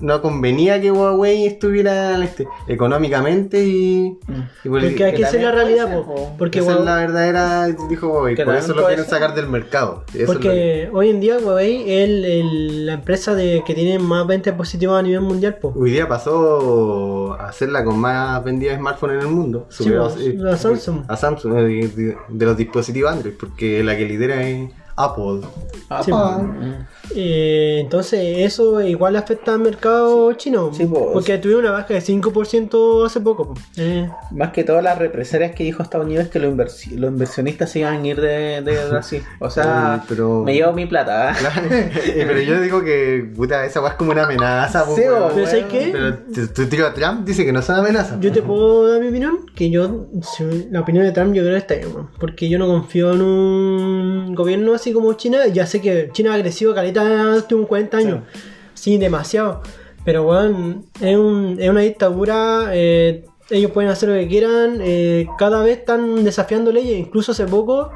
[0.00, 4.18] no convenía que Huawei estuviera este, económicamente y,
[4.64, 6.30] y politi- Porque hay que que ser la realidad, ser, po.
[6.38, 9.48] porque esa Huawei- es la verdadera, dijo Huawei, Que por eso lo quieren sacar del
[9.48, 10.04] mercado.
[10.14, 13.62] Eso es lo que- Porque hoy en día Huawei es el- el- la empresa de,
[13.66, 15.56] que tiene más ventas positivas a nivel mundial.
[15.60, 15.72] Po.
[15.76, 19.66] Hoy día pasó a ser la con más vendida de smartphones en el mundo.
[19.70, 20.10] Sí, Superó, a
[20.56, 21.04] Samsung.
[21.08, 25.40] A Samsung, eh, de, de- de los dispositivos Android, porque la que lidera es Apple.
[25.90, 26.40] Ah, Sí, pa.
[27.14, 30.72] Eh, entonces eso igual afecta al mercado chino.
[30.74, 31.12] Sí, po.
[31.12, 33.54] porque tuvieron una baja de 5% hace poco.
[33.54, 33.60] po.
[33.76, 37.10] Eh, Más que todas las represalias que dijo Estados Unidos es que los, inversi- los
[37.12, 39.22] inversionistas se iban a ir de, de Brasil.
[39.38, 41.32] O sea, pero- me llevo mi plata.
[41.70, 41.90] ¿eh?
[42.06, 44.84] Eh, pero yo digo que, puta, esa weá es como una amenaza.
[44.84, 45.90] po, po, Pero ¿sabes qué?
[45.92, 46.16] Pero
[46.52, 48.18] tu- tío Trump dice que no son amenazas.
[48.20, 50.06] Yo te puedo dar mi opinión, que yo,
[50.70, 54.34] la opinión de Trump yo creo que está bien, porque yo no confío en un
[54.34, 57.96] gobierno así como China, ya sé que China ha crecido caleta en los últimos 40
[57.98, 58.20] años,
[58.74, 59.62] sí, demasiado,
[60.04, 65.26] pero weón, es, un- es una dictadura, eh, ellos pueden hacer lo que quieran, eh,
[65.38, 67.90] cada vez están desafiando leyes, incluso hace poco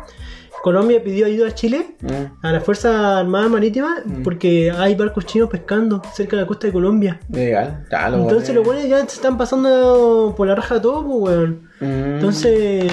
[0.63, 5.49] Colombia pidió ayuda a Chile, Mm, a las Fuerzas Armadas Marítimas, porque hay barcos chinos
[5.51, 7.19] pescando cerca de la costa de Colombia.
[7.31, 7.87] Legal.
[7.91, 11.69] Ya, lo Entonces los buenos ya se están pasando por la raja todo, pues, weón.
[11.81, 12.93] Mm, Entonces,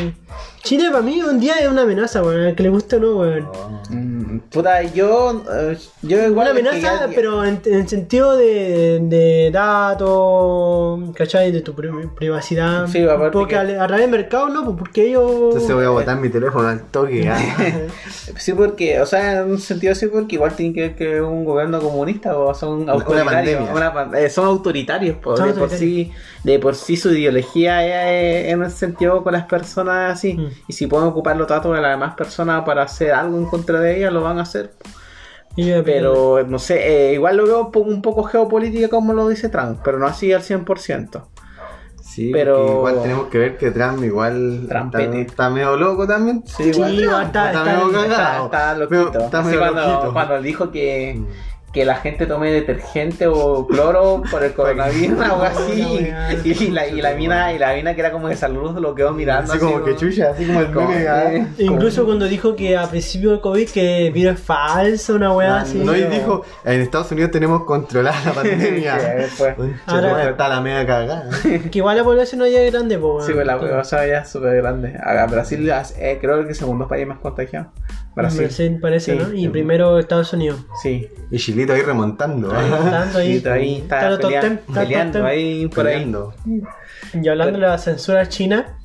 [0.64, 3.48] Chile para mí un día es una amenaza, weón, que le guste o no, weón.
[4.52, 6.52] Puta, yo, eh, yo igual.
[6.58, 11.52] Una es que amenaza, pero en, en sentido de, de datos, ¿cachai?
[11.52, 12.88] De tu pri- privacidad.
[12.88, 15.32] Sí, Porque que- a través del mercado no, pues porque ellos.
[15.54, 17.28] Entonces voy a botar mi teléfono al toque.
[17.30, 17.38] ah.
[18.38, 21.46] Sí, porque, o sea, en un sentido sí, porque igual tiene que ver que un
[21.46, 23.34] gobierno comunista o son Una autoritarios.
[23.34, 23.74] pandemia.
[23.74, 26.12] una pan- eh, son autoritarios, po, Son de por sí,
[26.44, 28.12] de por sí su ideología
[28.46, 30.34] es en ese sentido con las personas así.
[30.34, 30.48] Mm.
[30.68, 33.80] Y si pueden ocupar los datos de las demás personas para hacer algo en contra
[33.80, 34.72] de ellas, lo van a hacer.
[35.56, 39.98] Pero, no sé, eh, igual lo veo un poco, geopolítica como lo dice Trump, pero
[39.98, 41.28] no así al 100%.
[42.04, 45.04] Sí, Pero- igual tenemos que ver que Trump igual Trumpete.
[45.22, 46.44] está, está medio loco también.
[46.46, 48.46] Sí, Sí, igual está, está está- medio está- cagado.
[48.46, 49.26] Está, está Medio- loquito.
[49.26, 50.14] está Así medio cuando, loquito.
[50.14, 51.22] cuando dijo que,
[51.74, 56.08] que la gente tome detergente o cloro por el coronavirus o algo así.
[56.44, 58.96] Y, y la, y la mina, y la mina que era como de salud lo
[58.96, 59.52] quedó mirando.
[59.54, 61.08] Así como que chucha, así como el como- meme.
[61.08, 61.34] ah.
[61.34, 65.34] eh, Incluso cuando dijo que a principio del COVID que el virus es falso, una
[65.34, 65.78] weá así.
[65.80, 69.00] No, y dijo, en Estados Unidos tenemos controlada la pandemia.
[69.00, 69.56] Sí, después.
[69.56, 71.30] Concha, Ahora- madre, está la media cagada.
[71.44, 73.26] Que igual la población allá es grande, pues.
[73.26, 74.98] Sí, pues la cosa ya es súper grande.
[75.04, 77.72] A a Brasil eh, creo que es el segundo país más contagiado.
[78.18, 78.42] Brasil.
[78.42, 79.20] Brasil parece, Sí.
[79.24, 79.34] ¿no?
[79.34, 80.60] Y primero Estados Unidos.
[80.84, 81.08] Sí.
[81.32, 82.52] Y Chilito ahí remontando.
[82.54, 82.88] ah.
[82.92, 83.40] Tanto ahí.
[83.40, 86.14] Sí, ahí está, Está top pelea- ten, peleando top ahí por ahí.
[87.14, 88.78] Y hablando de la censura china,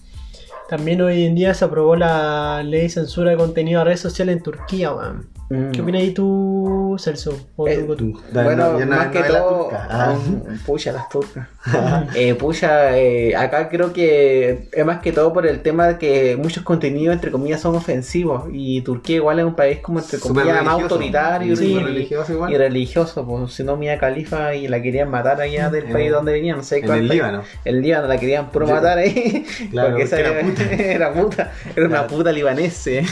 [0.68, 4.37] también hoy en día se aprobó la ley de censura de contenido a redes sociales
[4.37, 5.29] en Turquía, weón.
[5.53, 5.71] Mm.
[5.73, 7.38] ¿Qué opinas ahí tú, Celso?
[7.57, 9.87] O Eh, tú- bueno, no, no- más no que la todo, turca.
[9.91, 10.12] Ah.
[10.15, 11.47] um, pucha las turcas.
[12.15, 16.37] eh, pucha, eh, acá creo que es más que todo por el tema de que
[16.37, 18.45] muchos contenidos, entre comillas, son ofensivos.
[18.53, 22.51] Y Turquía igual es un país como, entre comillas, más autoritario Sí, y, religioso igual.
[22.53, 23.27] y religioso.
[23.27, 26.57] Pues, si no, Mía Califa y la querían matar allá del En país donde venían.
[26.59, 27.21] No sé en cuál el país.
[27.21, 27.43] Líbano.
[27.65, 28.73] El Líbano la querían puro Sí.
[28.73, 29.45] matar ahí.
[29.71, 30.73] Claro, porque esa porque era, era puta.
[30.83, 31.53] era puta.
[31.77, 33.05] Era una puta libanese.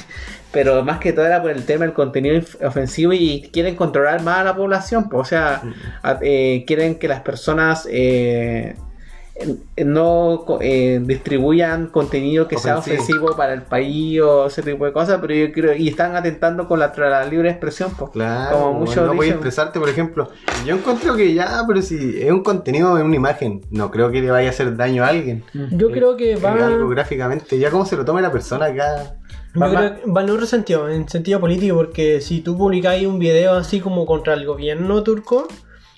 [0.53, 4.39] Pero más que todo era por el tema del contenido ofensivo y quieren controlar más
[4.39, 5.09] a la población.
[5.09, 5.63] pues, o sea,
[6.03, 8.75] a- eh, quieren que las personas eh,
[9.77, 13.37] eh, no co- eh, distribuyan contenido que sea Ofensivo.
[13.37, 15.19] para el país o ese tipo de cosas.
[15.21, 17.93] Pero yo creo, y están atentando con la, la libre expresión.
[17.97, 18.11] pues.
[18.11, 19.35] Claro, Como muchos no puedes dicen.
[19.35, 20.29] expresarte, por ejemplo.
[20.67, 24.21] Yo encuentro que ya, pero si es un contenido, es una imagen, no creo que
[24.21, 25.45] le vaya a hacer daño a alguien.
[25.71, 29.15] Yo creo que Es va, algo gráficamente, ya como se lo tome la persona acá.
[29.55, 33.07] Yo va creo que va en otro sentido, en sentido político, porque si tú publicáis
[33.07, 35.49] un video así como contra el gobierno turco,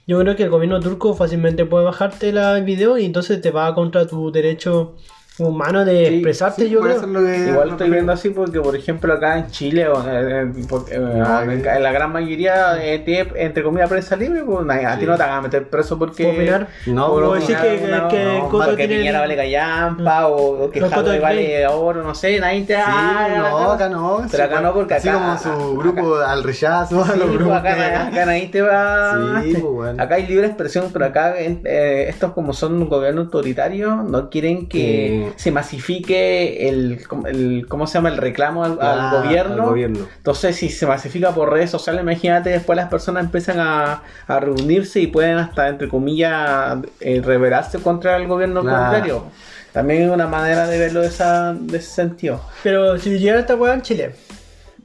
[0.06, 3.50] yo creo que el gobierno turco fácilmente puede bajarte la- el video y entonces te
[3.50, 4.94] va contra tu derecho
[5.38, 7.00] humano de Sí, expresarte, Sí, yo creo.
[7.00, 10.96] que- Igual lo estoy viendo así porque, por ejemplo, acá en Chile, o, eh, porque,
[10.96, 15.16] Ah, en, la gran mayoría eh, tiene, entre comillas, prensa libre, pues a ti no
[15.16, 16.24] te van a meter preso porque...
[16.24, 16.68] ¿Puedo opinar?
[16.86, 19.12] No, por no, decir que, una- que no, Coto tiene...
[19.12, 22.74] Vale callampa o, o que Jadwe vale oro, no sé, nadie te...
[22.74, 24.22] Sí, ah, no, acá no.
[24.30, 27.56] Pero acá no, porque Así acá- como su grupo al rechazo, Sí, los pues, grupos
[27.56, 29.40] acá, nadie te va...
[29.42, 30.02] Sí, pues, bueno.
[30.02, 34.68] Acá hay libre expresión, pero acá eh, estos como son un gobierno autoritario, no quieren
[34.68, 38.08] que Se masifique el, el- ¿cómo se llama?
[38.10, 39.54] el reclamo al, al Ah, gobierno.
[39.62, 40.06] al gobierno.
[40.16, 45.00] Entonces, si se masifica por redes sociales, imagínate, después las personas empiezan a, a reunirse
[45.00, 49.24] y pueden hasta, entre comillas, eh, rebelarse contra el gobierno contrario.
[49.72, 52.40] También es una manera de verlo de, esa, de ese sentido.
[52.62, 54.14] Pero si llegara esta weá en Chile,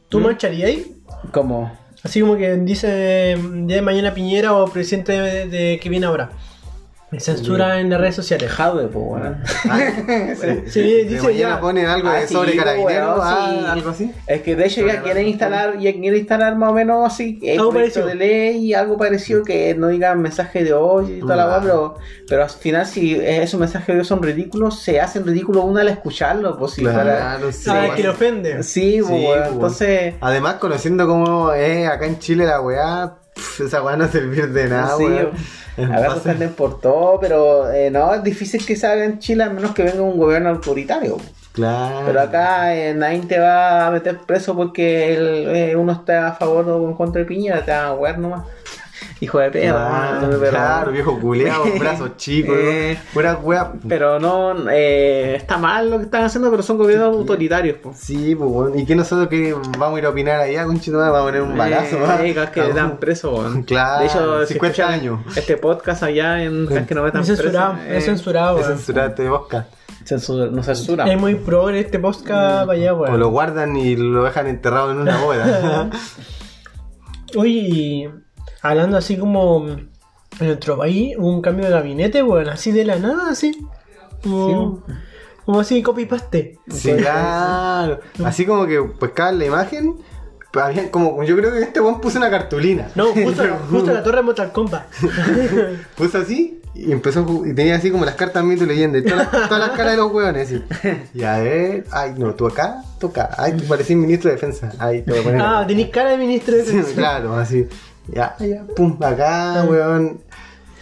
[0.10, 0.24] ¿tú ¿Mm?
[0.24, 0.72] marcharías?
[1.32, 6.06] Como, Así como que dice día de mañana Piñera o presidente de, de que viene
[6.06, 6.30] ahora.
[7.20, 8.52] Censura en las redes sociales.
[8.52, 9.38] Jadwe, pues, bueno.
[10.36, 11.60] Sí, Sí, De dice mañana ya.
[11.62, 13.66] ponen algo Ah, de sí, sobre pues, carabinero, weón, ah, sí.
[13.66, 14.12] algo así.
[14.28, 17.58] Es que de hecho ya quieren instalar, ya quieren instalar más o menos así eh,
[17.58, 18.08] Algo proyecto parecido.
[18.08, 21.48] de ley y algo parecido que no digan mensaje de hoy y toda la Ah.
[21.48, 21.96] weá, pero,
[22.28, 25.88] pero al final si esos mensajes de hoy son ridículos, se hacen ridículos uno al
[25.88, 27.70] escucharlo, pues si fuera- Claro, sí.
[27.72, 28.64] Ah, que le ofende.
[28.64, 29.52] Sí, pues, Sí, weón, pues.
[29.54, 34.52] entonces Además, conociendo cómo es acá en Chile la weá, pf, esa weá no servir
[34.52, 35.32] de nada, sí, weón.
[35.90, 39.72] Pasa- ofenden por todo, pero eh, no, es difícil que salga en Chile a menos
[39.76, 41.18] que venga un gobierno autoritario.
[41.54, 42.04] Claro.
[42.06, 46.34] Pero acá eh, nadie te va a meter preso porque el- eh, uno está a
[46.34, 48.44] favor o en contra de Piñera, te va a wear nomás.
[49.20, 53.74] Hijo de perro, Claro, no, pero- claro, viejo culeado, brazos chicos, Eh, pura weá.
[53.90, 57.78] Pero no, eh, está mal lo que están haciendo, pero son gobiernos autoritarios.
[57.80, 57.94] po.
[57.96, 58.76] Sí, pues bueno.
[58.78, 61.00] ¿Y que nosotros que vamos a ir a opinar allá, conchito?
[61.00, 62.26] Vamos a poner un balazo, Eh, ¿va?
[62.26, 63.64] eh, que Ah, dan preso, weón.
[63.64, 65.20] Claro, De hecho, si 50 escuchan años.
[65.36, 68.60] Este podcast allá en que no metan Es censurado, preso, eh, es censurado.
[68.60, 68.78] Es weón.
[68.78, 69.68] censurarte de Oscar.
[70.06, 71.12] censura- no censura.
[71.12, 73.20] Es muy progre este podcast para allá, O weón.
[73.20, 75.90] lo guardan y lo dejan enterrado en una boda.
[77.36, 78.10] Oye,
[78.70, 79.90] hablando así como en
[80.40, 83.58] nuestro país, hubo un cambio de gabinete, weón, así de la nada, así.
[84.24, 84.84] Como,
[85.46, 86.58] como así, copy paste.
[86.70, 88.00] sí, claro.
[88.24, 89.96] Así como que pescaban la imagen,
[90.54, 92.88] había como, yo creo que este weón puso una cartulina.
[92.96, 94.88] No, justo, justo la torre de Mortal Kombat.
[95.96, 99.68] Puso así y empezó y tenía así como las cartas mito y todas, las- todas
[99.68, 100.48] las caras de los hueones.
[100.48, 100.64] así.
[101.14, 105.02] Y a ver, ay, no, tú acá, acá, ay, tú parecís ministro de defensa, ay,
[105.02, 105.42] te voy a poner.
[105.42, 106.96] Ah, tenéis cara de ministro de Sí, defensa.
[106.96, 107.68] claro, así.
[108.08, 110.20] Ya, ya, pum, acá, weón.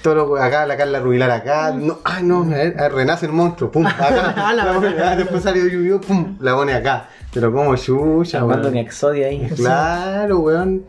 [0.02, 1.72] Todo lo, acá, la Carla Rubilar acá.
[1.72, 4.34] No, ay, no, a ver, a- renace el monstruo, pum, acá.
[4.38, 7.10] Ah, la pone- ah, después salió Yu-Gi-Oh, pum, la pone acá.
[7.34, 8.86] Pero como chucha, Armando un weón.
[8.86, 9.50] exodio ahí.
[9.56, 10.86] Claro, weón.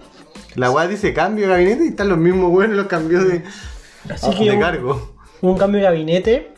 [0.54, 3.42] La weá dice cambio de gabinete y están los mismos weones los cambios de,
[4.10, 5.12] Así que de un, cargo.
[5.42, 6.52] un cambio de gabinete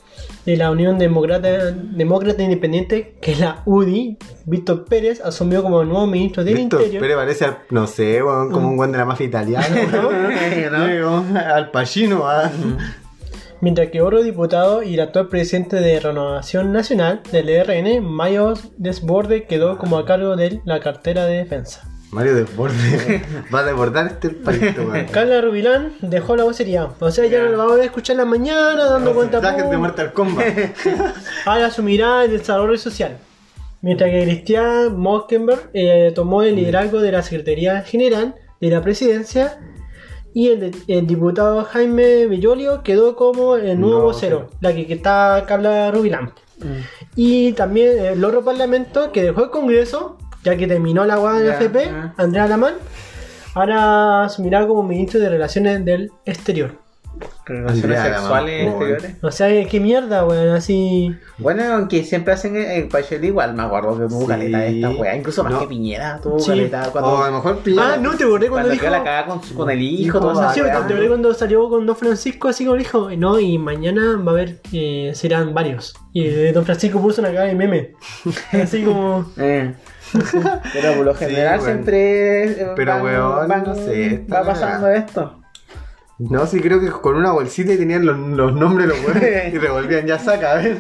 [0.48, 4.16] de la Unión Demócrata, Demócrata Independiente, que es la UDI.
[4.46, 7.02] Víctor Pérez asumió como nuevo ministro del Víctor Interior.
[7.02, 12.22] Pérez parece, al- no sé, como un weón de la mafia italiana, weón, Al Pacino,
[12.26, 12.50] ah.
[13.61, 19.44] Mientras que otro diputado y el actual presidente de Renovación Nacional del ERN, Mayo Desborde,
[19.44, 21.82] quedó como a cargo de la cartera de defensa.
[22.11, 23.23] Mario Desborde
[23.55, 25.07] va a desbordar este palito, weón.
[25.07, 26.88] Carla Rubilán dejó la vocería.
[26.99, 29.40] O sea, ya no lo vamos a escuchar en la mañana dando cuenta.
[29.40, 29.77] De.
[29.77, 30.47] Mortal Kombat.
[31.44, 33.18] Ahora asumirá el desarrollo social.
[33.81, 39.61] Mientras que Cristian Mockenberg eh, tomó el liderazgo de la Secretaría General de la Presidencia
[40.35, 44.94] y el, el diputado Jaime Bellolio quedó como el nuevo No, vocero, la que, que
[44.94, 46.33] está Carla Rubilán.
[47.14, 51.48] Y también el otro parlamento que dejó el Congreso, ya que terminó la guada de
[51.48, 51.90] la Ya, FP.
[52.16, 52.74] Andrea Lamán,
[53.55, 56.72] ahora asumirá como ministro de Relaciones del Exterior.
[57.46, 59.14] Relaciones Andrea, sexuales exteriores.
[59.22, 61.12] O sea, qué mierda, weón, así.
[61.38, 64.27] Bueno, aunque siempre hacen el, el Pachel igual, me acuerdo que tuvo Sí.
[64.29, 65.16] caleta de esta weá.
[65.16, 65.59] Incluso más No.
[65.61, 66.51] que Piñera tuvo Sí.
[66.51, 67.94] caleta cuando, O a lo mejor Piñera.
[67.94, 68.83] Ah, no, te acordé cuando cuando dijo.
[68.83, 70.53] quedó la cagada con, su- con el hijo, Hijo, todo eso.
[70.55, 74.31] Sí, te acordé cuando salió con Don Francisco así como dijo, no, y mañana va
[74.31, 75.94] a haber, eh, serán varios.
[76.12, 77.94] Y eh, Don Francisco puso una cara de meme.
[78.53, 79.24] así como.
[79.38, 79.74] Eh.
[80.73, 81.73] Pero por lo Sí, general bueno.
[81.75, 85.40] siempre eh, Pero, weón, no sé, va pasando la esto.
[86.20, 89.54] No, sí, creo que con una bolsita y tenían los, los nombres de los weones
[89.54, 90.76] y revolvían, ya saca, a ver.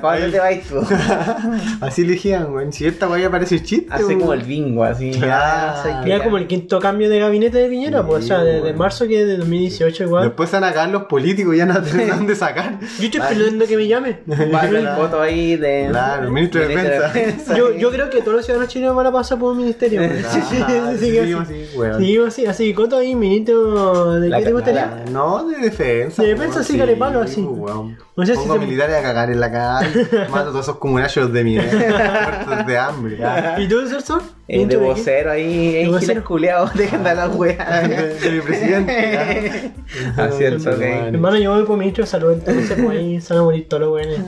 [0.00, 0.80] ¿Para dónde te vas tú?
[1.80, 2.72] Así elegían, weón.
[2.72, 3.88] Si esta weá parece chiste.
[3.90, 4.20] Así weón.
[4.20, 5.10] como el bingo, así.
[5.24, 8.44] Ah, Mira que- como el quinto cambio de gabinete de Piñera, pues, o sea, Sí,
[8.46, 8.78] desde bueno.
[8.78, 10.24] marzo que de 2018 igual.
[10.24, 12.78] Después se van a cagar los políticos y ya no tienen dónde sacar.
[12.80, 14.18] Yo estoy esperando que me llame.
[14.54, 15.86] Va a haber foto ahí de.
[15.90, 17.56] Claro, ministro de Defensa.
[17.56, 20.00] Yo, yo creo que todos los ciudadanos chilenos van a pasar por un ministerio.
[20.02, 21.66] Ah, Sí, sí, sí, sí, seguimos así.
[21.98, 24.75] Seguimos así, así, ¿cuánto hay ministro de La qué te gustaría?
[24.76, 26.22] La- No, de defensa.
[26.22, 27.40] De defensa, weón, sí, carepalo, así.
[27.42, 27.98] weón.
[28.16, 30.76] No sé si Pongo se- militares a cagar en la calle, mato a todos esos
[30.78, 33.24] comunachos de mierda, muertos de hambre.
[33.24, 33.56] ah.
[33.58, 34.20] ¿Y tú, Celso?
[34.48, 36.06] Eh, de vocero ahí, De en vocero.
[36.12, 37.80] giles culeados, dejen de la De, weá.
[37.88, 39.72] de mi presidente.
[40.16, 40.80] Ah, cierto, ok.
[40.80, 43.80] Hermano, yo voy por ministro de salud, entonces pues ahí se van a morir todos
[43.82, 44.20] los güeyes.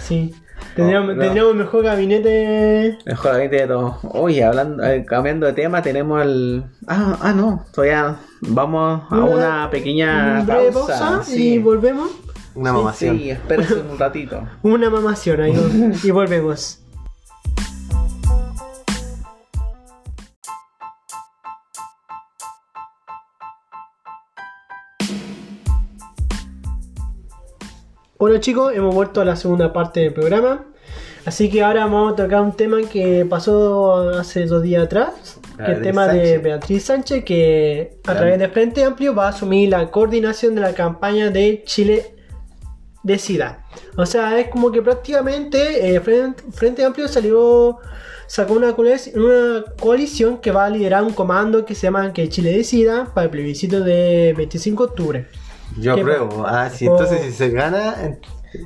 [0.00, 0.34] Sí.
[0.74, 1.22] Tendríamos, no.
[1.22, 2.98] tendríamos mejor gabinete.
[3.06, 3.98] Mejor gabinete de todo.
[4.10, 6.64] Oye, hablando, eh, cambiando de tema, tenemos el.
[6.86, 10.98] Ah, ah no, todavía vamos a una pequeña un breve pausa.
[10.98, 11.54] pausa sí.
[11.54, 12.10] y volvemos.
[12.54, 13.18] Una Sí, mamación.
[13.18, 14.42] Sí, espérense un ratito.
[14.62, 15.54] Una mamación ahí
[16.04, 16.83] y volvemos.
[28.24, 30.64] Bueno chicos, hemos vuelto a la segunda parte del programa.
[31.26, 35.38] Así que ahora vamos a tocar un tema que pasó hace dos días atrás.
[35.58, 36.42] Que el tema de Sánchez.
[36.42, 40.72] Beatriz Sánchez, que a través de Frente Amplio va a asumir la coordinación de la
[40.72, 42.16] campaña de Chile
[43.02, 43.62] Decida.
[43.98, 47.76] O sea, es como que prácticamente eh, Frente, Frente Amplio salió,
[48.26, 48.74] sacó una,
[49.16, 53.26] una coalición que va a liderar un comando que se llama que Chile Decida para
[53.26, 55.28] el plebiscito de 25 de octubre.
[55.78, 56.44] Yo ¿Qué apruebo.
[56.46, 56.92] Ah, sí, Oh.
[56.92, 57.94] entonces si se gana,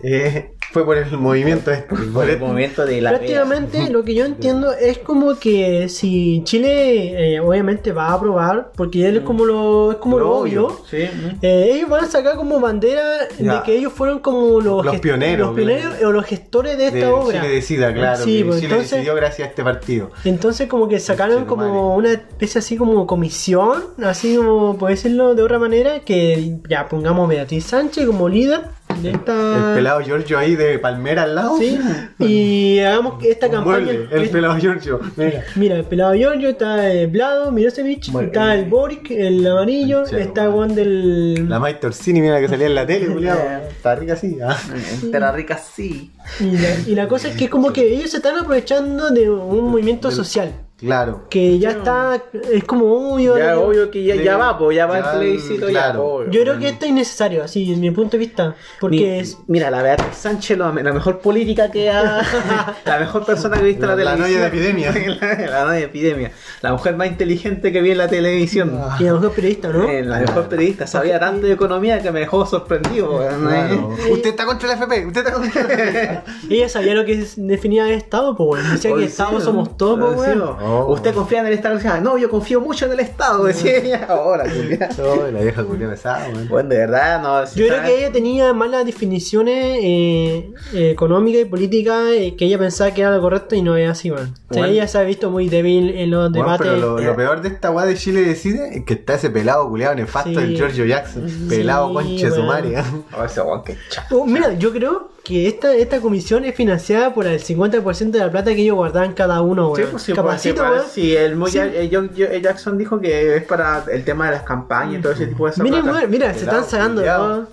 [0.02, 1.94] eh, fue por el movimiento este.
[2.12, 7.34] Por el movimiento de la Prácticamente lo que yo entiendo es como que si Chile
[7.36, 10.66] eh, obviamente va a aprobar, porque él es como lo, es como Lo lo obvio.
[10.66, 11.08] obvio, Sí,
[11.42, 13.02] eh, ellos van a sacar como bandera
[13.38, 13.56] Ya.
[13.56, 16.98] de que ellos fueron como los, Los pioneros, los pioneros o los gestores de esta
[16.98, 17.40] De obra.
[17.40, 18.24] Chile decida, claro.
[18.24, 20.10] Sí, pues, Chile entonces- decidió gracias a este partido.
[20.24, 25.42] Entonces como que sacaron como una especie así como comisión, así como por decirlo de
[25.42, 28.60] otra manera, que ya pongamos a Beatriz Sánchez como líder
[29.02, 31.58] El pelado Giorgio ahí de Palmera al lado.
[31.58, 31.78] Sí,
[32.18, 33.84] y hagamos que esta campaña...
[33.86, 35.00] mueble, el pelado Giorgio.
[35.16, 35.44] Mira.
[35.56, 40.50] Mira, el pelado Giorgio, está el Vlado, Mirosevic, Muy está el Boric, el amarillo, está.
[40.50, 41.48] Juan del...
[41.48, 43.38] La Mike Torsini, mira que salía en la tele, culiao.
[43.68, 44.38] Está rica así.
[44.42, 44.56] ah.
[45.02, 46.10] Entera rica sí.
[46.40, 49.30] Y la, y la cosa es que es como que ellos se están aprovechando de
[49.30, 50.52] un movimiento social.
[50.78, 51.22] Claro.
[51.28, 53.36] que ya está, es como obvio.
[53.36, 53.62] Ya, ¿no?
[53.62, 56.04] obvio que ya, ya va, pues ya va Ya, el plebiscito, ya, claro.
[56.06, 56.30] obvio.
[56.30, 58.54] Yo creo que esto es innecesario, así, en mi punto de vista.
[58.80, 59.38] Porque Mi- es.
[59.48, 62.22] Mira, la Beatriz Sánchez, la, la mejor política que ha.
[62.84, 64.40] la mejor persona que he visto en la, La- la televisión.
[64.72, 65.18] novia de epidemia.
[65.20, 66.32] la, la novia de epidemia.
[66.62, 68.80] La mujer más inteligente que vi en la televisión.
[69.00, 69.88] Y a lo mejor periodista, ¿no?
[69.88, 70.86] Eh, la mejor periodista.
[70.86, 73.18] Sabía tanto de economía que me dejó sorprendido.
[73.18, 73.96] Claro.
[74.06, 74.12] ¿eh?
[74.12, 76.54] Usted está contra la FP, usted está contra la FP.
[76.54, 78.70] Ella sabía lo que es- definía el Estado, pues bueno.
[78.72, 80.67] Decía que Oye, Estado sí, somos todos, pues Sí, bueno.
[80.68, 80.92] Oh.
[80.92, 81.76] Usted confía en el Estado.
[81.76, 83.44] Decía, no, yo confío mucho en el Estado.
[83.44, 84.06] Decía ella.
[84.08, 84.44] Ahora.
[85.00, 86.48] Oh, la vieja culia pesada, weón.
[86.48, 87.46] Bueno, de verdad, no.
[87.46, 92.44] si Yo creo que ella tenía malas definiciones eh, eh, económicas y políticas eh, que
[92.46, 94.34] ella pensaba que era lo correcto y no es así, man.
[94.50, 94.66] O sea, Bueno.
[94.66, 96.66] ella se ha visto muy débil en los Weón, debates.
[96.66, 99.68] pero lo, lo peor de esta weá de Chile decide es que está ese pelado
[99.68, 100.36] culiado nefasto Sí.
[100.36, 101.26] del Giorgio Jackson.
[101.48, 102.84] Pelado Sí, conche sumaria.
[103.18, 104.20] Oh, ese weón, qué chato.
[104.20, 108.30] Oh, mira, yo creo que esta, esta comisión es financiada por el 50% de la
[108.30, 109.90] plata que ellos guardaban cada uno, Sí, weón.
[109.90, 111.44] pues sí, Capacito, pues, sí, weón.
[111.44, 111.76] sí, el, Sí.
[111.76, 115.12] el John- el Jackson dijo que es para el tema de las campañas y todo
[115.12, 115.70] ese tipo de cosas.
[115.84, 117.02] Weón, mira, se están sacando.
[117.06, 117.44] Ah.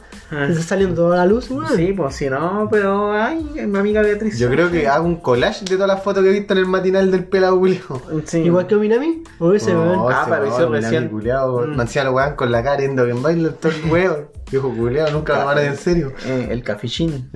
[0.48, 1.68] Se está saliendo toda la luz, weón.
[1.76, 4.40] Sí, pues si no, pero ay, mi amiga Beatriz.
[4.40, 6.66] Yo creo que hago un collage de todas las fotos que he visto en el
[6.66, 8.02] matinal del pelado culiao.
[8.26, 8.40] Sí.
[8.40, 10.00] Igual que Minami, o ese, weón.
[10.12, 10.92] Ah, ese apareció recién.
[10.94, 11.78] Minami culiao, Mm.
[11.78, 14.28] Los weón con la cara yendo en baile todo el weón.
[14.52, 16.14] Viejo culiao, nunca tomaron en serio.
[16.26, 17.30] Eh, el cafichín.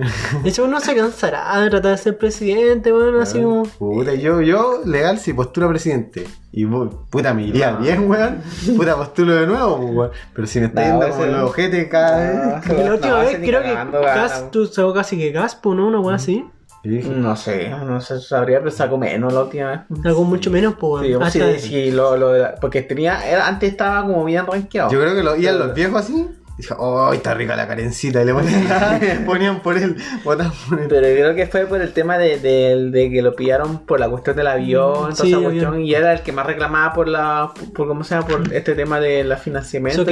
[0.44, 3.64] Ese weón no se cansará de tratar de ser presidente, weón, así como.
[3.64, 6.26] Puta, yo, yo, legal, si posturo a presidente.
[6.52, 8.40] Y puta, me iría bien, weón.
[8.76, 10.10] Puta, postulo de nuevo, pues, weón.
[10.34, 12.54] Pero si me está No, yendo como los ojetes cada No.
[12.60, 12.84] vez.
[12.84, 15.88] La última No, vez creo que Gas, tú sacó casi que Gaspo, ¿no?
[15.88, 16.44] Una weón así.
[16.82, 19.80] Y dije, No sé, no sé, sabría, pero sacó menos la última vez.
[20.02, 24.24] Algo mucho menos, pues, Sí, sí, sí, lo, lo- porque tenía, era- antes estaba como
[24.24, 24.90] bien rankeado.
[24.90, 26.26] Yo creo que lo iban los viejos así.
[26.60, 28.22] Dije, oh, está rica la carencita.
[28.22, 30.86] Y le ponían, ponían por él, votaban por él.
[30.88, 34.08] Pero creo que fue por el tema de, de- de que lo pillaron por la
[34.08, 35.52] cuestión del avión, toda Sí, esa avión.
[35.52, 38.74] cuestión, y era el que más reclamaba por la, por cómo se llama, por este
[38.74, 40.04] tema de la financiamiento.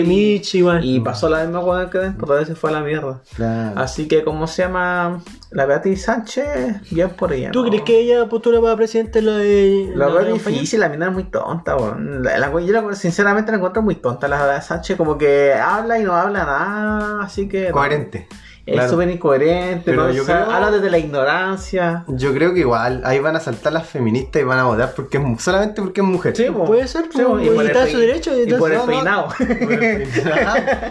[0.85, 3.21] y, pasó la misma cosa que por se fue a la mierda.
[3.37, 3.79] Claro.
[3.81, 5.23] Así que, ¿cómo se llama?
[5.51, 7.51] La Beatriz Sánchez, bien por ella.
[7.51, 7.69] ¿Tú ¿no?
[7.69, 9.93] crees que ella postula para presidente en la de.
[9.95, 11.77] La la difícil, la mina es muy tonta.
[12.23, 16.15] La, la- yo sinceramente la encuentro muy tonta, la Sánchez, como que habla y no
[16.15, 16.38] habla
[17.23, 17.71] así que...
[17.71, 18.27] no.
[18.69, 18.71] Coherente.
[18.71, 18.91] Es Claro.
[18.91, 22.05] súper incoherente, Pero yo creo- habla desde la ignorancia.
[22.09, 25.19] Yo creo que igual ahí van a saltar las feministas y van a votar porque
[25.19, 26.37] es, solamente porque es mujer.
[26.37, 26.65] Sí, po.
[26.65, 29.29] Puede ser, Sí, po, y por está su derecho, y Y está- por el peinado.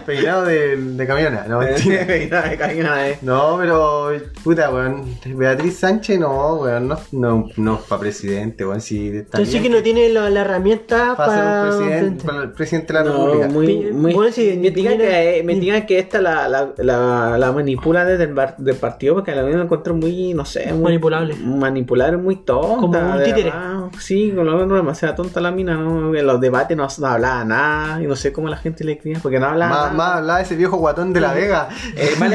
[0.06, 1.60] Peinado de, de camiona, no.
[1.60, 3.18] Peinado de cañona, eh.
[3.22, 4.10] No, pero
[4.42, 5.04] puta, weón.
[5.24, 8.80] Beatriz Sánchez no, weón, no, no, no es para presidente, weón.
[8.80, 11.62] Si está Entonces sí que no tiene la, la herramienta para ser para.
[11.62, 13.48] un presidente, para el presidente de la No, República.
[13.48, 17.52] muy, muy- bueno, sí, me digan que, me digan que esta la, la, la, la
[17.68, 21.34] manipula desde el, bar- del partido porque la la encuentro muy, no sé, muy Manipulable.
[21.36, 22.80] Manipulable, muy tonta.
[22.80, 23.50] Como un de títere.
[23.50, 23.74] verdad.
[23.98, 26.14] Sí, con lo menos demasiado tonta la mina, ¿no?
[26.14, 29.18] En los debates no, no hablaba nada y no sé cómo la gente le creía
[29.22, 29.94] porque no hablaba Más, nada.
[29.96, 31.68] más hablaba ese viejo guatón de la Vega.
[31.96, 32.30] Eh, más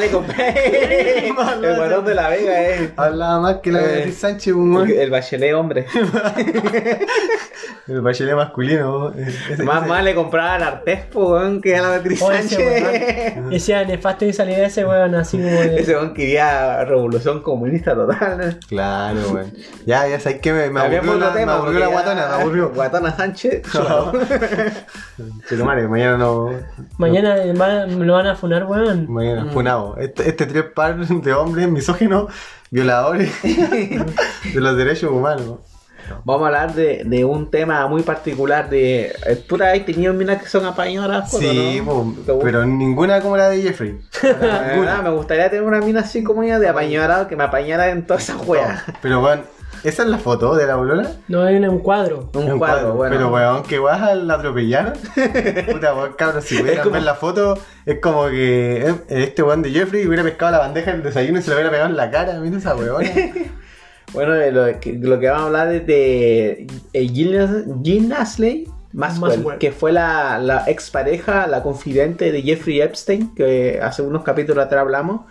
[0.00, 2.92] le, compré el guatón de la Vega, eh.
[2.96, 4.88] Hablaba más que la Eh, Beatriz Sánchez, un.
[4.88, 5.86] El bachelet hombre.
[7.88, 9.12] El bachelet masculino.
[9.16, 12.48] eh, ese- Más, ese- más le compraban Artespo, weón, que a la Beatriz Oye, ese
[12.48, 13.34] Sánchez.
[13.36, 13.50] weón.
[13.50, 15.48] Decía nefasto y salida ese weón, así como.
[15.50, 18.58] de- Ese weón quería revolución comunista total.
[18.68, 19.52] Claro, weón.
[19.86, 22.34] Ya, ya sabes que me, me aburrió, otro la, me aburrió porque la guatona, me
[22.42, 22.68] aburrió.
[22.74, 23.62] Guatona Sánchez.
[25.48, 26.50] Pero madre, mañana no.
[26.98, 29.10] Mañana va- me lo van a funar, weón.
[29.10, 29.50] Mañana, Mm.
[29.50, 29.96] funado.
[29.98, 32.30] Este, este tres par de hombres misógenos,
[32.70, 34.04] violadores de
[34.60, 35.58] los derechos humanos.
[36.24, 39.12] Vamos a hablar de, de un tema muy particular de...
[39.26, 41.30] eh, Puta, hay tenido minas que son apañadoras.
[41.30, 41.84] Sí, ¿no?
[41.84, 42.44] po, ¿Te gusta?
[42.44, 43.98] pero ninguna como la de Jeffrey.
[44.40, 48.06] Nada, me gustaría tener una mina así como ella de apañadora que me apañara en
[48.06, 48.82] todas esas weas.
[49.02, 49.42] Pero weón,
[49.84, 51.12] ¿esa es la foto de la bolola?
[51.28, 52.30] No hay un cuadro.
[52.34, 53.14] Un, Es cuadro, bueno.
[53.16, 54.92] Pero weón, que weón la atropellaron.
[55.72, 59.62] Puta weón, cabrón, si pudieran como- ver la foto, es como que eh, este weón
[59.62, 62.10] de Jeffrey hubiera pescado la bandeja del desayuno y se lo hubiera pegado en la
[62.10, 62.38] cara.
[62.40, 63.08] Mira esa weona.
[64.12, 69.58] Bueno, lo, que, lo que vamos a hablar es de eh, Jean, Maxwell.
[69.58, 74.80] que fue la, la expareja, la confidente de Jeffrey Epstein, que hace unos capítulos atrás
[74.80, 75.22] hablamos,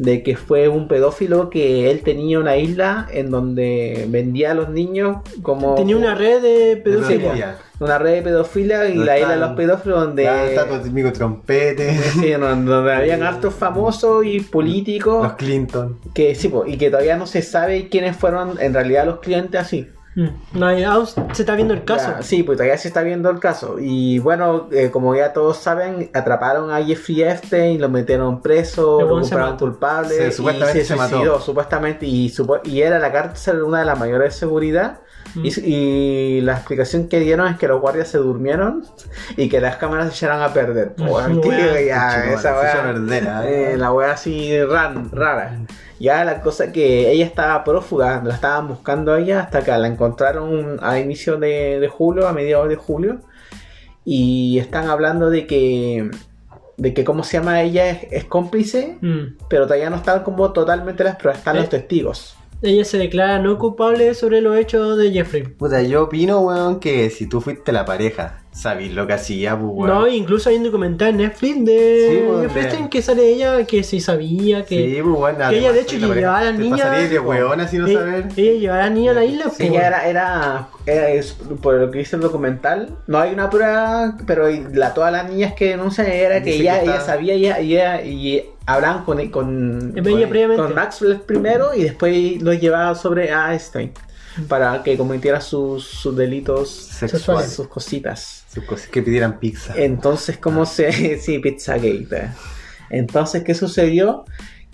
[0.00, 4.70] de que fue un pedófilo que él tenía una isla en donde vendía a los
[4.70, 5.74] niños como...
[5.74, 7.58] Tenía una red de pedofilia.
[7.80, 10.22] Una red de pedofilia y No la isla de los pedófilos donde...
[10.22, 11.98] Claro, está tu típico trompete.
[11.98, 15.98] Sí, donde donde habían hartos famosos y políticos Los Clinton.
[16.14, 19.86] que sí, y que todavía no se sabe quiénes fueron en realidad los clientes así.
[20.16, 20.28] Mm.
[20.58, 22.10] No, hay- aún se está viendo el caso.
[22.16, 23.76] Ya, sí, pues todavía se está viendo el caso.
[23.78, 29.08] Y bueno, eh, como ya todos saben, atraparon a Jeffrey Epstein, lo metieron preso, lo
[29.08, 31.40] compraron culpable Se- y supuestamente se mató.
[31.40, 32.06] supuestamente.
[32.06, 35.00] Y, supo- y era la cárcel una de las mayores de seguridad
[35.36, 38.84] Y, y la explicación que dieron es que los guardias se durmieron
[39.36, 40.94] y que las cámaras se echaron a perder.
[40.98, 43.76] Ya, esa wea- echó a perder, eh, ¿eh?
[43.76, 45.60] la wea así ran- rara.
[45.98, 49.86] Ya la cosa que ella estaba prófuga, la estaban buscando a ella hasta que la
[49.86, 53.20] encontraron a inicio de, de julio, a mediados de julio.
[54.04, 56.10] Y están hablando de que,
[56.78, 57.60] de que ¿cómo se llama?
[57.62, 59.36] Ella es, es cómplice, Mm.
[59.48, 61.60] pero todavía no están como totalmente las pruebas, están Eh.
[61.60, 62.36] los testigos.
[62.62, 65.44] Ella se declara no culpable sobre los hechos de Jeffrey.
[65.44, 69.90] Puta, yo opino, weón, que si tú fuiste la pareja, sabís lo que hacía, pues.
[69.90, 73.82] No, incluso hay un documental en Netflix de Sí, de- Epstein que sale ella que
[73.82, 77.18] sí sabía que Sí, pues, que ella, de hecho, llevaba a la niña- pasaría de
[77.20, 78.28] weón así no Eh, saber.
[78.36, 79.44] ella llevaba a la niña a la isla.
[79.44, 83.32] Sí, pues, ella era, era, era- es- por lo que dice el documental, no hay
[83.32, 87.34] una prueba, pero la, todas las niñas que denuncian era que ella, que ella sabía
[87.34, 93.52] ella, ella- y hablaban con, con, con- Maxwell primero y después lo llevaba sobre a
[93.52, 93.92] Einstein
[94.48, 97.10] para que cometiera sus, sus delitos Sexual.
[97.10, 97.52] sexuales.
[97.52, 98.39] sus cositas.
[98.52, 99.74] Sus cosas que pidieran pizza.
[99.76, 101.18] Entonces, ¿cómo se...?
[101.20, 102.30] sí, Pizzagate.
[102.90, 104.24] Entonces, ¿qué sucedió?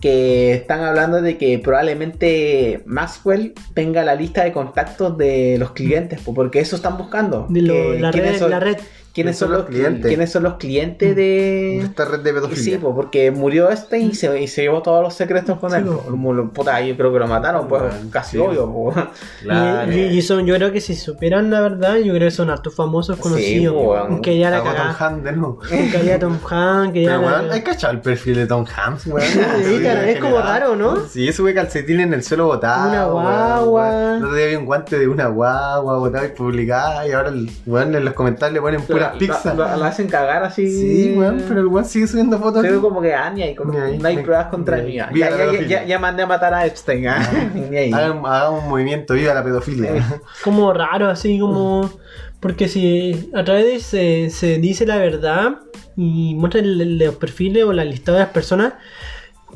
[0.00, 6.20] Que están hablando de que probablemente Maxwell tenga la lista de contactos de los clientes,
[6.20, 7.46] po, porque eso están buscando.
[7.48, 8.76] De lo- Que la, ¿quiénes red, son- la red.
[9.16, 10.06] ¿Quiénes son los clientes?
[10.06, 11.78] ¿Quiénes son los clientes de...?
[11.78, 12.62] Esta red de pedofilia.
[12.62, 15.76] Sí, pues porque murió este y se, y se llevó todos los secretos con Sí,
[15.78, 15.84] él.
[15.86, 18.38] lo- Puta, yo creo que lo mataron, pues Bueno, casi sí.
[18.38, 18.92] obvio.
[19.42, 19.92] Claro.
[19.92, 23.16] Y, son, yo creo que si supieran la verdad, yo creo que son hartos famosos
[23.18, 23.74] conocidos.
[23.74, 24.20] po, weón.
[24.20, 24.94] que ya la Cagó Tom.
[24.98, 25.58] Hanks de nuevo.
[25.60, 27.54] Que haría Tom Hanks, que ya Pero, la cagá.
[27.54, 29.26] ¿hay cachado el perfil de Tom Hanks, weón?
[29.64, 30.96] Sí, claro, es como raro, ¿no?
[31.08, 32.90] Sí, sube calcetín en el suelo botado.
[32.90, 34.16] Una guagua.
[34.18, 37.06] El otro día había un guante de una guagua botado y publicada.
[37.08, 39.56] Y ahora el weón en los comentarios le ponen puras La- pizzas.
[39.56, 40.66] la- la hacen cagar así.
[40.70, 42.62] Sí, weón, pero el weón sigue subiendo fotos.
[42.62, 43.98] Ve como que ah, ni ahí, como- Ni ahí.
[43.98, 44.94] no hay Ni- pruebas contra mí.
[44.94, 45.10] Ya,
[45.66, 47.08] ya, ya, mandé a matar a Epstein.
[47.08, 47.18] ah,
[47.54, 47.92] Ni ahí.
[47.92, 49.92] Hagan, hagan un movimiento, viva la pedofilia.
[50.44, 51.90] como raro, así como.
[52.40, 55.56] Porque si a través de se, se dice la verdad
[55.96, 58.74] y muestra los perfiles o la lista de las personas,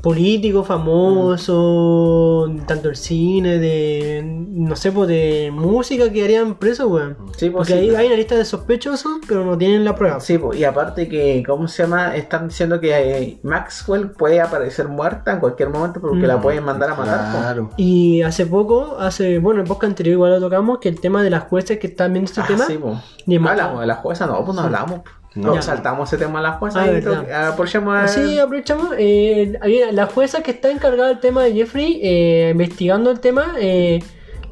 [0.02, 4.22] políticos, famosos, tanto el cine, de.
[4.24, 7.16] no sé, pues de música que harían presos, weón.
[7.36, 10.20] Sí, pues Porque sí, ahí hay una lista de sospechosos, pero no tienen la prueba.
[10.20, 12.16] Sí, po, y aparte que, ¿cómo se llama?
[12.16, 16.26] Están diciendo que eh, Maxwell puede aparecer muerta en cualquier momento porque Mm.
[16.26, 17.32] la pueden mandar a matar.
[17.32, 17.38] po.
[17.38, 17.70] Claro.
[17.76, 21.22] Y hace poco, hace, bueno, en el podcast anterior igual lo tocamos, que el tema
[21.22, 22.66] de las jueces que están viendo este Ah, tema.
[22.66, 23.00] sí, po.
[23.26, 25.00] Y en- Hablamos de la jueza, no, pues no hablamos.
[25.34, 25.54] No.
[25.54, 26.96] No, saltamos ese tema de la jueza Ah, y
[27.32, 28.94] aprovechamos Así aprovechamos.
[28.98, 29.58] eh,
[29.92, 34.00] la jueza que está encargada del tema de Jeffrey, eh, investigando el tema, eh,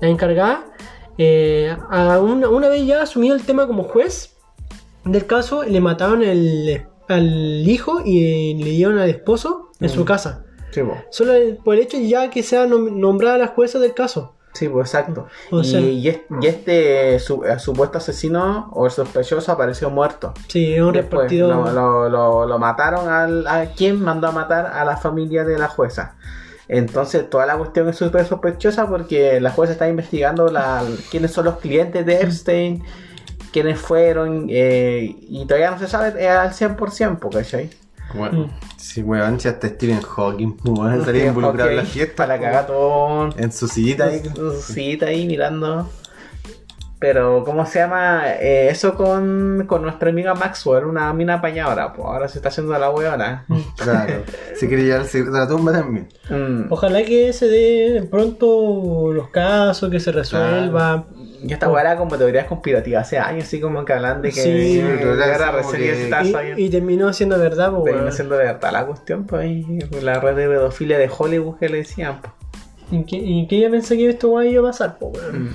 [0.01, 0.65] la encargada,
[1.19, 4.37] eh, a una, una vez ya asumió el tema como juez
[5.05, 10.45] del caso, le mataron el, al hijo y le dieron al esposo en su casa.
[10.71, 10.97] Sí, po.
[11.11, 11.33] Solo
[11.65, 14.37] por el hecho ya que sea nom- nombrada la jueza del caso.
[14.55, 15.29] Sí, pues exacto.
[15.53, 19.91] O y, sea- y es- y este su- eh, supuesto asesino o el sospechoso apareció
[19.91, 20.35] muerto.
[20.49, 21.49] Sí, es un Después repartido.
[21.49, 25.59] lo, lo- lo- lo mataron al, a quien mandó a matar a la familia de
[25.59, 26.17] la jueza.
[26.67, 31.45] Entonces toda la cuestión es súper sospechosa porque la jueza está investigando la, quiénes son
[31.47, 32.83] los clientes de Epstein,
[33.53, 37.71] quiénes fueron eh, y todavía no se sabe al 100%, po, ¿cachai?
[38.15, 38.51] Bueno, Mm.
[38.77, 42.17] sí, weón, si hasta Stephen Hawking, weón, salía involucrado en la fiesta.
[42.17, 43.31] Para cagar todo.
[43.37, 44.23] En su sillita ahí.
[44.35, 45.89] su sillita ahí mirando.
[47.01, 48.23] Pero, ¿cómo se llama?
[48.41, 51.93] Eh, eso con, con nuestra amiga Maxwell, una mina apañadora.
[51.93, 53.45] Pues ahora se está haciendo la huevona.
[53.77, 54.25] Claro.
[54.57, 56.09] Se quiere llevar de la tumba también.
[56.29, 56.73] Mm.
[56.73, 61.07] Ojalá que se dé pronto los casos, que se resuelva.
[61.43, 64.41] Y esta hueá era como teorías conspirativas hace años, así como que hablan de que
[64.43, 64.51] Sí,
[65.53, 66.23] recién que- está
[66.59, 70.49] Y, terminó siendo verdad, pues, terminó siendo verdad la cuestión, pues ahí, la red de
[70.49, 72.21] pedofilia de Hollywood que le decían.
[72.21, 72.33] pues.
[72.91, 75.45] ¿Y qué, y qué yo pensé que esto iba a pasar, po, weón?
[75.45, 75.55] Mm.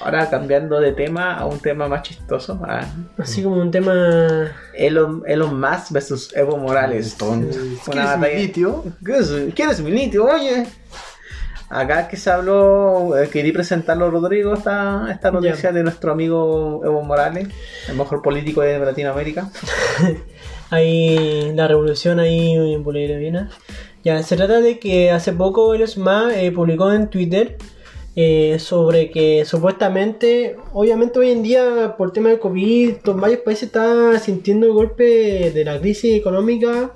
[0.00, 2.60] Ahora cambiando de tema a un tema más chistoso.
[2.66, 2.84] ah,
[3.16, 4.50] Así como un tema.
[4.74, 7.12] Elon, Elon Musk versus Evo Morales.
[7.12, 7.56] Entonces,
[7.86, 8.84] Una ¿qué es mi litio?
[9.04, 10.24] ¿Qué es, ¿Quién es mi litio?
[10.26, 10.66] Oye.
[11.74, 17.02] Acá que se habló, eh, quería presentarlo Rodrigo, esta, esta noticia de nuestro amigo Evo
[17.02, 17.48] Morales,
[17.88, 19.50] el mejor político de Latinoamérica.
[20.70, 23.48] Hay la revolución ahí en Bolivia.
[24.04, 27.56] Ya, se trata de que hace poco Elon Musk eh, publicó en Twitter
[28.14, 34.20] eh, sobre que supuestamente, obviamente hoy en día por tema de COVID, varios países están
[34.20, 36.92] sintiendo el golpe de la crisis económica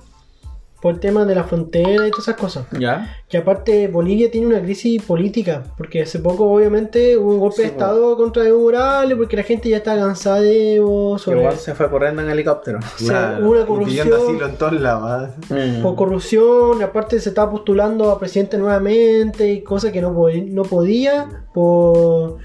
[0.81, 2.67] por el tema de la frontera y todas esas cosas.
[2.79, 3.17] ¿Ya?
[3.29, 7.63] Que aparte Bolivia tiene una crisis política, porque hace poco obviamente hubo un golpe Sí,
[7.63, 11.57] de estado contra Evo Morales, porque la gente ya está cansada de Evo, sobre Igual
[11.57, 12.79] se fue corriendo en helicóptero.
[12.79, 15.31] o sea, hubo una corrupción, asilo en todos lados.
[15.51, 15.81] ¿eh?
[15.83, 21.45] por corrupción, aparte se estaba postulando a presidente nuevamente y cosas que no, no podía
[21.53, 22.39] por,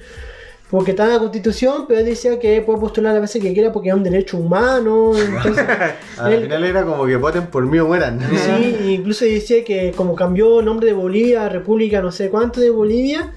[0.74, 3.71] porque está en la constitución, pero él decía que puede postular las veces que quiera
[3.71, 5.11] porque es un derecho humano.
[5.15, 5.63] Entonces,
[6.17, 8.19] Al él- final era como que voten por mí o mueran.
[8.19, 12.59] sí, incluso decía que como cambió el nombre de Bolivia a República no sé cuánto
[12.59, 13.34] de Bolivia,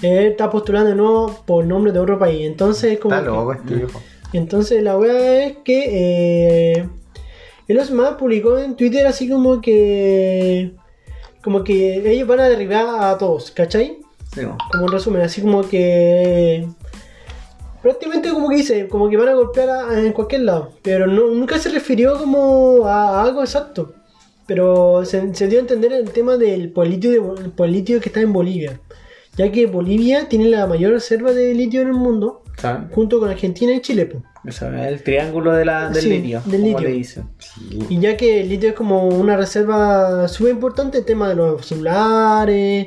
[0.00, 2.46] él está postulando de nuevo por nombre de otro país.
[2.46, 4.00] Entonces, como Está loco este viejo.
[4.32, 6.88] entonces la wea es que eh,
[7.66, 10.70] Elon Musk publicó en Twitter así como que
[11.42, 13.98] como que ellos van a derribar a todos, ¿cachai?
[14.72, 16.66] Como un resumen, así como que
[17.82, 21.28] prácticamente como que dice, como que van a golpear a- en cualquier lado, pero no,
[21.28, 23.92] nunca se refirió como a, a algo exacto.
[24.46, 28.20] Pero se, se dio a entender el tema del politio, de, el politio que está
[28.20, 28.78] en Bolivia,
[29.36, 32.42] ya que Bolivia tiene la mayor reserva de litio en el mundo,
[32.92, 34.06] junto con Argentina y Chile.
[34.06, 34.22] po.
[34.44, 36.88] Eso es el triángulo de la, del Sí, litio, del como litio.
[36.88, 37.24] le dicen.
[37.88, 41.66] Y ya que el litio es como una reserva súper importante, el tema de los
[41.66, 42.86] celulares.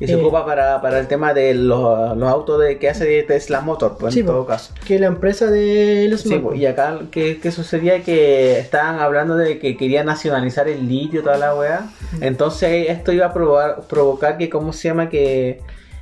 [0.00, 3.22] Y se eh, ocupa para, para el tema de los, los autos de, que hace
[3.22, 4.74] Tesla Motor, pues, Sí, en todo caso.
[4.86, 9.36] Que la empresa de los Sí, pues, y acá que, que sucedía que estaban hablando
[9.36, 11.86] de que querían nacionalizar el litio, toda la weá.
[12.20, 15.08] Entonces esto iba a provocar, provocar que, ¿cómo se llama?
[15.08, 15.60] Que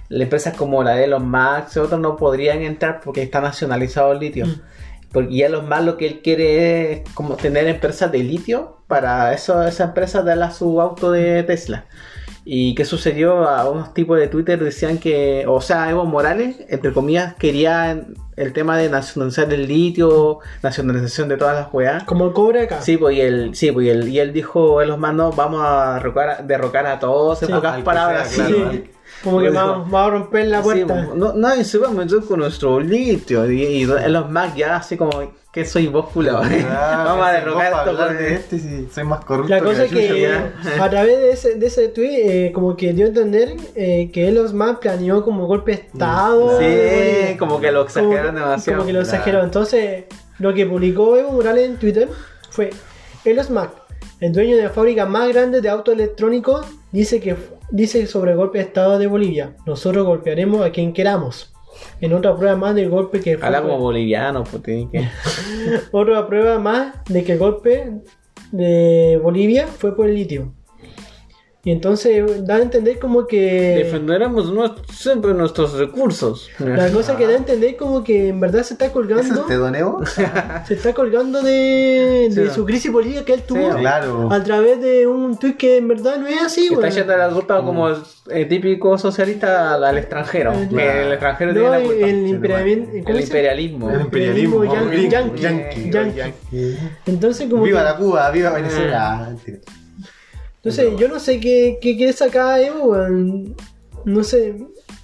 [0.08, 4.12] las empresas como la de Elon Musk y otros no podrían entrar porque está nacionalizado
[4.12, 4.46] el litio.
[4.46, 4.60] Mm.
[5.12, 9.32] Porque ya Elon Musk lo que él quiere es como tener empresas de litio para
[9.34, 11.86] eso, esa empresa darle a su auto de Tesla.
[12.44, 13.46] ¿Y qué sucedió?
[13.48, 18.04] A unos tipos de Twitter decían que, o sea, Evo Morales, entre comillas, quería
[18.36, 22.02] el tema de nacionalizar el litio, nacionalización de todas las weas.
[22.04, 22.80] Como el cobre acá.
[22.80, 25.60] Sí, pues y él, sí, pues, y él, y él dijo, en los manos, vamos
[25.64, 27.54] a derrocar, derrocar a todos, en Sí.
[27.54, 28.52] pocas palabras, sea, sí.
[28.52, 28.70] claro.
[28.72, 28.90] Sí.
[29.24, 30.94] Como que vamos, vamos a romper la Sí, puerta.
[31.06, 33.50] pues, no, nadie se va a meter con nuestro litio.
[33.50, 35.10] Y, y Elon Musk ya así como,
[35.52, 36.38] que soy vos, culo?
[36.42, 39.94] Ah, Vamos a derrocar esto con de este, sí, soy más corrupto La cosa chucha,
[39.96, 40.52] que ya.
[40.84, 44.28] a través de ese, de ese tweet, eh, como que dio a entender eh, que
[44.28, 46.58] Elon Musk planeó como golpe de estado.
[46.58, 48.78] Sí, como que lo exageraron como, demasiado.
[48.78, 49.16] Como que lo Claro.
[49.16, 49.44] exageró.
[49.44, 50.04] Entonces,
[50.38, 52.08] lo que publicó Evo Morales en Twitter
[52.50, 52.70] fue:
[53.24, 53.70] Elon Musk,
[54.22, 57.34] el dueño de la fábrica más grande de autos electrónicos, dice que
[57.72, 59.56] dice sobre el golpe de estado de Bolivia.
[59.66, 61.52] Nosotros golpearemos a quien queramos.
[62.00, 63.44] En otra prueba más del golpe que fue.
[63.44, 65.08] Habla como boliviano, pues que.
[65.90, 67.94] Otra prueba más de que el golpe
[68.52, 70.52] de Bolivia fue por el litio.
[71.64, 73.74] Y entonces da a entender como que.
[73.84, 76.50] Defenderemos nues- siempre nuestros recursos.
[76.58, 79.42] La cosa que da a entender como que en verdad se está ¿Eso colgando.
[79.42, 80.00] te doneo?
[80.66, 82.54] Se está colgando de, de Sí.
[82.54, 83.76] su crisis política que él tuvo.
[83.76, 84.28] claro.
[84.32, 86.90] A través de un tweet que en verdad no es así, Está güey.
[86.90, 90.52] echando la culpa como eh, típico socialista al, al extranjero.
[90.54, 92.06] Eh, Que el extranjero No, tiene la culpa.
[92.08, 92.86] el imperialismo.
[93.04, 93.90] ¿cómo El imperialismo.
[93.92, 94.64] El imperialismo.
[94.64, 95.90] yankee, yankee.
[95.92, 96.76] yankee.
[97.06, 99.32] Entonces, como Viva que- la Cuba, viva Venezuela.
[100.64, 103.56] Entonces, yo no sé qué, qué quiere sacar Evo, weón.
[104.04, 104.54] No sé.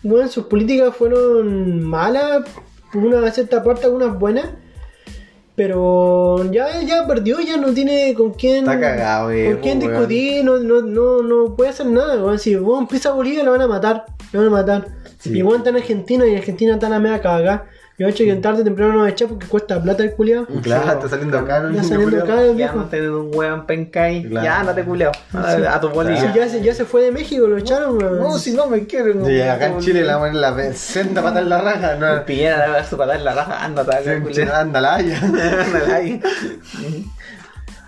[0.05, 2.45] Bueno, sus políticas fueron malas,
[2.95, 4.51] una cierta parte, algunas buenas.
[5.57, 8.65] Pero ya, ya perdió, ya no tiene con quién.
[8.65, 9.91] Cagado, Con quién weón.
[9.91, 12.39] discutir, no, no, no, no puede hacer nada, weón.
[12.39, 14.05] Si vos empieza a Bolivia, lo van a matar.
[14.31, 14.87] Lo van a matar.
[15.19, 15.37] Sí.
[15.37, 17.67] Igual está en Argentina y Argentina está en la media cagada.
[17.99, 20.13] Yo he hecho que tarde o temprano nos va a echar porque cuesta plata el
[20.13, 20.47] culiao.
[20.63, 21.69] Claro, está saliendo caro.
[21.71, 22.77] Está saliendo caro el Ya viejo.
[22.77, 24.23] no tener un weón pencay.
[24.23, 24.45] Claro.
[24.47, 25.11] Ya no te culeo.
[25.35, 26.33] A, a tu bolilla.
[26.33, 28.21] Si ya, se, ya se fue de México, lo echaron, weón.
[28.21, 29.29] No, si no me quieren.
[29.29, 31.97] Y acá en Chile le vamos a poner la senda para en la raja.
[31.97, 33.65] No, Piñera le va a su patada en la raja.
[33.65, 34.55] Anda, te va a Sí, culeo.
[34.55, 35.19] anda la haya.
[35.23, 36.21] Ándale ahí.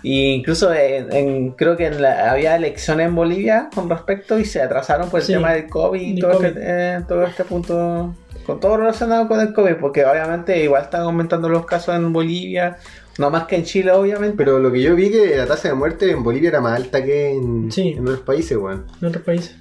[0.03, 4.45] Y incluso en, en- creo que en la- había elecciones en Bolivia con respecto y
[4.45, 6.45] se atrasaron por el Sí, tema del COVID y todo, COVID.
[6.47, 11.01] Este, eh, todo este punto, con todo relacionado con el COVID, porque obviamente igual están
[11.01, 12.77] aumentando los casos en Bolivia,
[13.17, 14.35] no más que en Chile, obviamente.
[14.37, 17.03] Pero lo que yo vi que la tasa de muerte en Bolivia era más alta
[17.03, 17.89] que en, Sí.
[17.97, 18.85] en otros países, weón.
[19.01, 19.55] En otros países.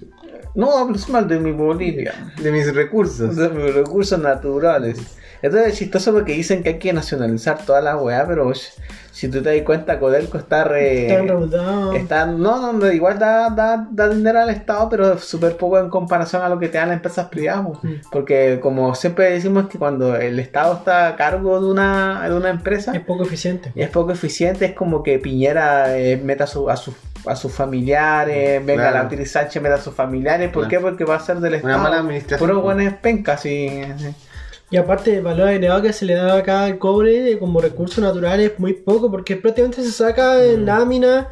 [0.55, 3.37] No hables mal de mi Bolivia, De mis recursos.
[3.37, 4.99] de mis recursos naturales.
[5.43, 8.61] Esto es chistoso porque dicen que hay que nacionalizar toda la weá, pero oye,
[9.13, 11.09] si tú te das cuenta, Codelco está re...
[11.95, 15.89] Está, no, no, no, igual da, da, da dinero al Estado, pero súper poco en
[15.91, 17.67] comparación a lo que te dan las empresas privadas.
[17.83, 17.93] Mm.
[18.11, 22.51] Porque como siempre decimos que cuando el Estado está a cargo de una, de una
[22.51, 23.73] empresa Es poco eficiente.
[23.75, 26.95] y es poco eficiente, es como que Piñera eh, meta a, su- a, sus-
[27.27, 29.09] a sus familiares, venga Claro.
[29.17, 30.49] la Sánchez meta a sus familiares.
[30.51, 30.71] ¿Por Claro.
[30.71, 30.81] qué?
[30.81, 31.75] Porque va a ser del Estado.
[31.75, 32.49] Una mala administración.
[32.49, 33.83] Puro buenas pencas, sí.
[33.99, 34.15] sí.
[34.71, 38.39] Y aparte, el valor agregado que se le da acá al cobre como recurso natural
[38.41, 40.43] es muy poco, porque prácticamente se saca Mm.
[40.43, 41.29] en lámina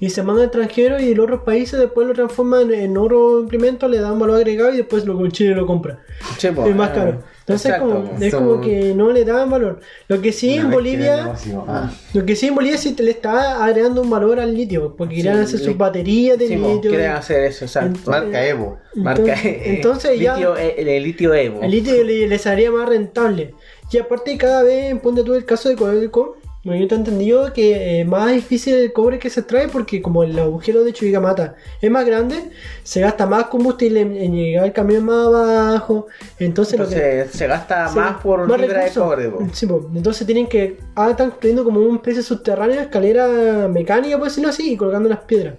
[0.00, 3.88] y se manda al extranjero y en otros países después lo transforman en oro implemento,
[3.88, 5.98] le dan valor agregado y después lo con Chile lo compra.
[6.38, 7.22] Sí, po, Es más eh, caro.
[7.48, 9.80] Entonces Exacto, como, es son- como que no le daban valor.
[10.06, 11.90] Lo que sí en Una Bolivia, negocio, ah.
[12.12, 15.14] lo que sí en Bolivia sí te le está agregando un valor al litio, porque
[15.16, 16.90] querían Sí, hacer li- sus baterías de Sí, litio.
[16.90, 17.88] quieren hacer eso, exacto.
[17.98, 18.78] Entonces- Marca Evo.
[18.94, 21.62] Marca Entonces- entonces ya- litio, eh, el, litio Evo.
[21.62, 23.54] El litio le- les haría más rentable.
[23.90, 26.36] Y aparte cada vez, ponte tú el caso de Codelco,
[26.68, 30.02] bueno, yo te he entendido que es más difícil el cobre que se extrae porque
[30.02, 32.50] como el agujero de Chuquicamata es más grande,
[32.82, 36.06] se gasta más combustible en, en llegar el camión más abajo.
[36.38, 36.94] Entonces, lo que...
[36.94, 39.32] Entonces se gasta más por libra de cobre.
[39.52, 39.90] Sí, po.
[39.94, 40.78] entonces tienen que.
[40.94, 45.20] Ahora están construyendo como un especie subterráneo, escalera mecánica, por decirlo así, y colgando las
[45.20, 45.54] piedras.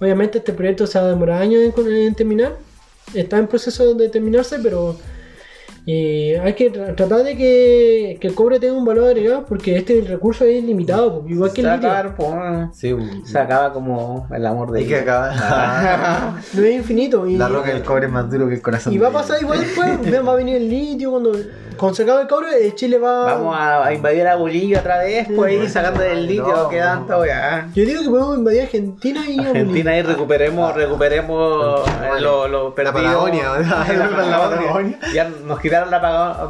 [0.00, 2.56] Obviamente este proyecto se va a demorar años en, en terminar.
[3.14, 4.96] Está en proceso de terminarse, pero
[5.86, 9.76] eh, hay que tra- tratar de que, que el cobre tenga un valor agregado porque
[9.76, 12.70] este recurso es limitado, igual que Se el litio.
[12.72, 16.36] Sí, se acaba como el amor de y que acaba.
[16.54, 17.26] No es infinito.
[17.26, 18.92] Y, La roca del cobre es más duro que el corazón.
[18.92, 19.98] y va a pasar igual después.
[20.26, 21.32] va a venir el litio cuando.
[21.94, 23.24] Se acabe el cobre, eh, Chile va.
[23.24, 26.68] Vamos a, a invadir a Bolivia otra vez, pues ahí sacando el litio No.
[26.68, 27.68] que tanto ya.
[27.74, 32.74] Yo digo que podemos invadir Argentina y Argentina y recuperemos, recuperemos eh, lo, lo La
[32.74, 32.92] perdido.
[32.94, 34.28] Patagonia, la, ¿verdad?
[34.30, 34.98] La Patagonia.
[35.14, 36.00] Ya nos quitaron la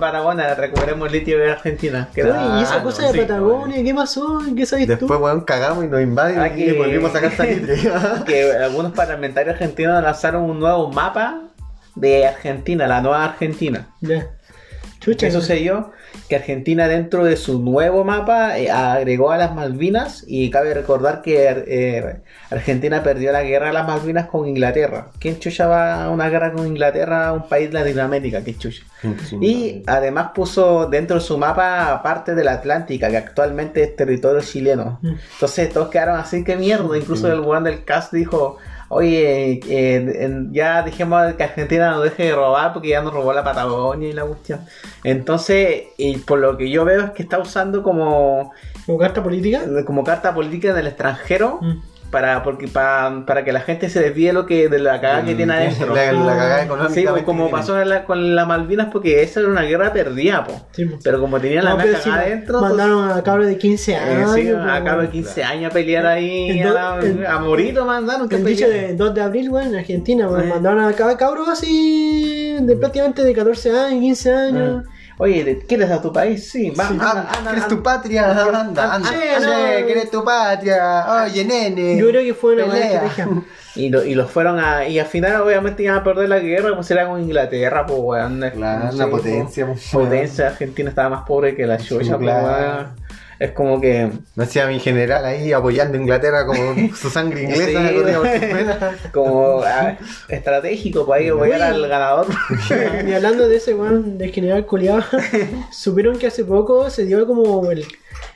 [0.00, 2.08] Patagonia, recuperemos el litio de Argentina.
[2.14, 3.20] que Oye, era- y esa Ah, cosa no, de sí.
[3.20, 4.40] Patagonia, ¿qué pasó?
[4.56, 4.90] ¿Qué sabes tú?
[4.92, 7.76] Después, weón, cagamos y nos invaden Ah, y que- volvimos a sacar salitre.
[8.26, 11.40] que algunos parlamentarios argentinos lanzaron un nuevo mapa
[11.94, 13.88] de Argentina, la nueva Argentina.
[14.00, 14.26] Ya.
[15.00, 15.92] Chucha, ¿Qué sucedió?
[16.28, 21.22] Que Argentina dentro de su nuevo mapa eh, agregó a las Malvinas y cabe recordar
[21.22, 22.20] que eh,
[22.50, 25.08] Argentina perdió la guerra de las Malvinas con Inglaterra.
[25.18, 28.44] ¿Quién chucha va a una guerra con Inglaterra a un país de Latinoamérica?
[28.44, 28.82] ¿Qué chucha?
[29.40, 34.42] Y además puso dentro de su mapa parte de la Atlántica, que actualmente es territorio
[34.42, 34.98] chileno.
[35.00, 35.14] Mm.
[35.32, 36.98] Entonces todos quedaron así que mierda.
[36.98, 38.58] Incluso el weón del cast dijo,
[38.92, 43.44] oye, eh, ya dijimos que Argentina no deje de robar porque ya nos robó la
[43.44, 44.60] Patagonia y la cuestión.
[45.04, 48.52] Entonces, y por lo que yo veo es que está usando como,
[48.86, 49.62] ¿Como carta política?
[49.86, 51.60] como carta política en el extranjero.
[51.60, 51.80] Mm.
[52.10, 55.34] Para, porque, para, para que la gente se desvíe lo que, de la cagada que
[55.36, 55.94] tiene adentro.
[55.94, 56.92] La, la cagada económica.
[56.94, 60.42] Sí, pues, como pasó en la- con las Malvinas, porque esa era una guerra perdida,
[60.44, 60.60] po.
[60.72, 61.00] Sí, pues.
[61.04, 64.36] Pero como tenían la No, sí, cagada adentro, mandaron a cabros de 15 entonces, años.
[64.36, 65.10] eh, sí, pues, a cabo de weón.
[65.12, 68.28] 15 años a pelear ahí, a, do- la- el- a morir lo mandaron.
[68.28, 70.46] que El dicho de 2 de abril, weón, en Argentina, Eh.
[70.48, 74.84] mandaron a cada cabro así de prácticamente de 14 años, 15 años.
[75.22, 76.50] Oye, ¿de- ¿quieres a tu país?
[76.50, 76.94] Sí, va, Sí.
[76.94, 77.76] anda, Ah, anda, ¿Quieres anda.
[77.76, 78.30] tu patria?
[78.30, 78.60] Anda,
[78.94, 78.98] anda.
[79.10, 79.48] Sí, Anda,
[79.80, 79.86] no.
[79.86, 81.06] ¿Quieres tu patria?
[81.26, 81.96] Oye, nene.
[81.98, 83.28] Yo creo que fue una buena estrategia.
[83.76, 84.88] Y, lo, y los fueron a.
[84.88, 88.40] Y al final, obviamente, iban a perder la guerra, pues era con Inglaterra, pues, weón.
[88.52, 89.66] Claro, No sé, una potencia.
[89.66, 92.88] pues, Potencia, Argentina estaba más pobre que la chucha, pues, claro.
[93.40, 94.10] Es como que.
[94.36, 97.88] No hacía mi general ahí apoyando a Inglaterra como su sangre inglesa.
[97.88, 99.96] Sí, como ah,
[100.28, 102.26] estratégico para ir a apoyar al ganador.
[103.08, 105.02] Y hablando de ese weón, del general culiado,
[105.72, 107.86] supieron que hace poco se dio como el,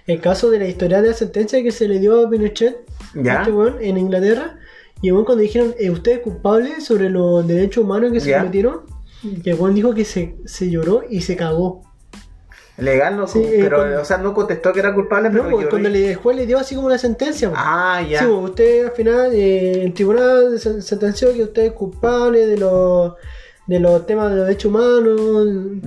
[0.07, 2.75] el caso de la historia de la sentencia que se le dio a Pinochet,
[3.15, 3.35] ¿Ya?
[3.35, 4.59] a este weón, en Inglaterra.
[5.03, 8.31] Y el weón cuando dijeron, eh, ¿usted es culpable sobre los derechos humanos que se
[8.31, 8.39] ¿Ya?
[8.39, 8.81] cometieron?
[9.23, 11.83] Y el weón dijo que se, se lloró y se cagó.
[12.77, 15.45] Legal, no, Sí, eh, pero, cuando- o sea, no contestó que era culpable, No, pero
[15.51, 17.49] pues, lloró cuando le, el juez le dio así como la sentencia.
[17.51, 17.61] pues.
[17.65, 18.19] Ah, ya.
[18.21, 22.57] Sí, pues, usted al final, eh, el tribunal sen- sentenció que usted es culpable de
[22.59, 23.13] los
[23.67, 25.21] de los temas de los derechos humanos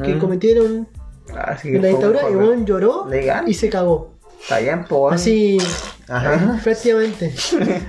[0.03, 0.19] que Mm.
[0.19, 0.87] cometieron
[1.35, 2.21] Así en que la dictadura.
[2.31, 3.47] Y bueno, lloró Legal.
[3.47, 4.13] y se cagó.
[4.41, 5.13] Está bien, pues.
[5.15, 5.57] Así,
[6.07, 6.55] Ajá.
[6.57, 7.33] efectivamente.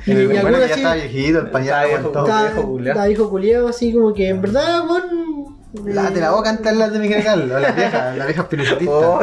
[0.06, 2.92] Y, y bueno ya así, estaba viejito, el pañal viejo, está- está, viejo culiao.
[2.96, 5.37] está hijo culiado, así como que en verdad, bueno.
[5.72, 7.52] Lávate la boca antes de hablar de mi general.
[7.52, 8.88] O las viejas, las viejas pinochetistas.
[8.88, 9.20] Oh,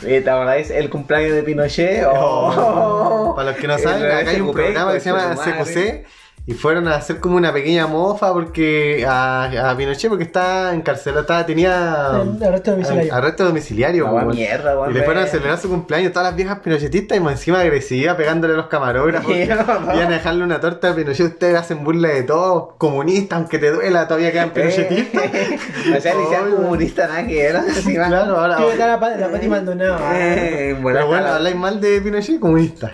[0.00, 2.06] ¿Te el cumpleaños de Pinochet?
[2.06, 3.32] Oh.
[3.34, 5.64] Para los que no saben, acá hay un programa que se llama madre.
[5.64, 6.06] CQC
[6.48, 11.20] y fueron a hacer como una pequeña mofa porque a, a Pinochet porque estaba encarcelado,
[11.20, 13.14] estaba, tenía El arresto domiciliario.
[13.14, 14.04] arresto domiciliario.
[14.06, 14.28] Wea weón.
[14.34, 17.60] mierda, y le fueron a celebrar su cumpleaños todas las viejas pinochetistas y más encima
[17.60, 19.30] agresiva pegándole a los camarógrafos.
[19.36, 23.70] Iban a dejarle una torta a Pinochet, ustedes hacen burla de todo, comunista, aunque te
[23.70, 25.24] duela, todavía quedan pinochetistas.
[25.98, 27.62] o sea, ni sean Ay, comunista, nada que era.
[27.84, 28.58] Claro, ahora.
[28.78, 29.98] La, la Pati Maldonado.
[30.14, 32.90] Eh, en buena Pero bueno, habláis mal de Pinochet, comunista.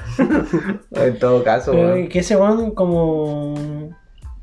[0.91, 2.09] En todo caso, Pero weón.
[2.09, 3.74] que ese weón como Então,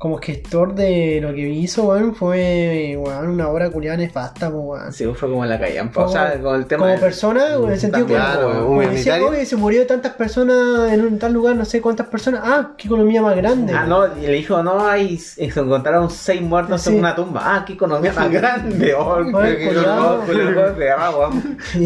[0.02, 4.92] como gestor de lo que hizo, weón, fue weón, una obra culiada nefasta, po, weón.
[4.92, 5.94] Sí, fue como en la callampa.
[5.94, 6.80] Como, O sea, con el tema.
[6.80, 8.64] como del- persona, en el sentido como, Claro, weón.
[8.66, 12.40] como decía, oye, se murió tantas personas en un tal lugar, no sé cuántas personas.
[12.42, 13.72] Ah, qué economía más grande.
[13.72, 16.90] Ah, no, y le dijo, no, hay, se encontraron seis muertos Sí.
[16.90, 17.40] en una tumba.
[17.44, 18.94] Ah, qué economía más grande.
[18.94, 19.18] Oh.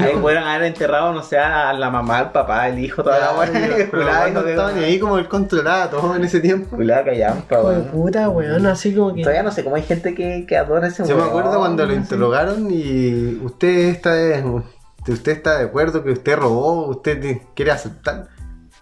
[0.00, 3.26] Ahí pudieron haber enterrado, no sé, a la mamá, al papá, el hijo, toda la
[4.46, 6.76] estaban ni ahí como él controlaba todo en ese tiempo.
[6.76, 8.05] Culada callampa, weón.
[8.06, 9.22] Puta, weón, así como que.
[9.22, 11.28] Todavía no sé cómo hay gente que, que adora ese Yo me weón.
[11.28, 14.62] acuerdo cuando lo interrogaron y usted está de,
[15.08, 18.28] usted está de acuerdo que usted robó, usted te- quiere aceptar.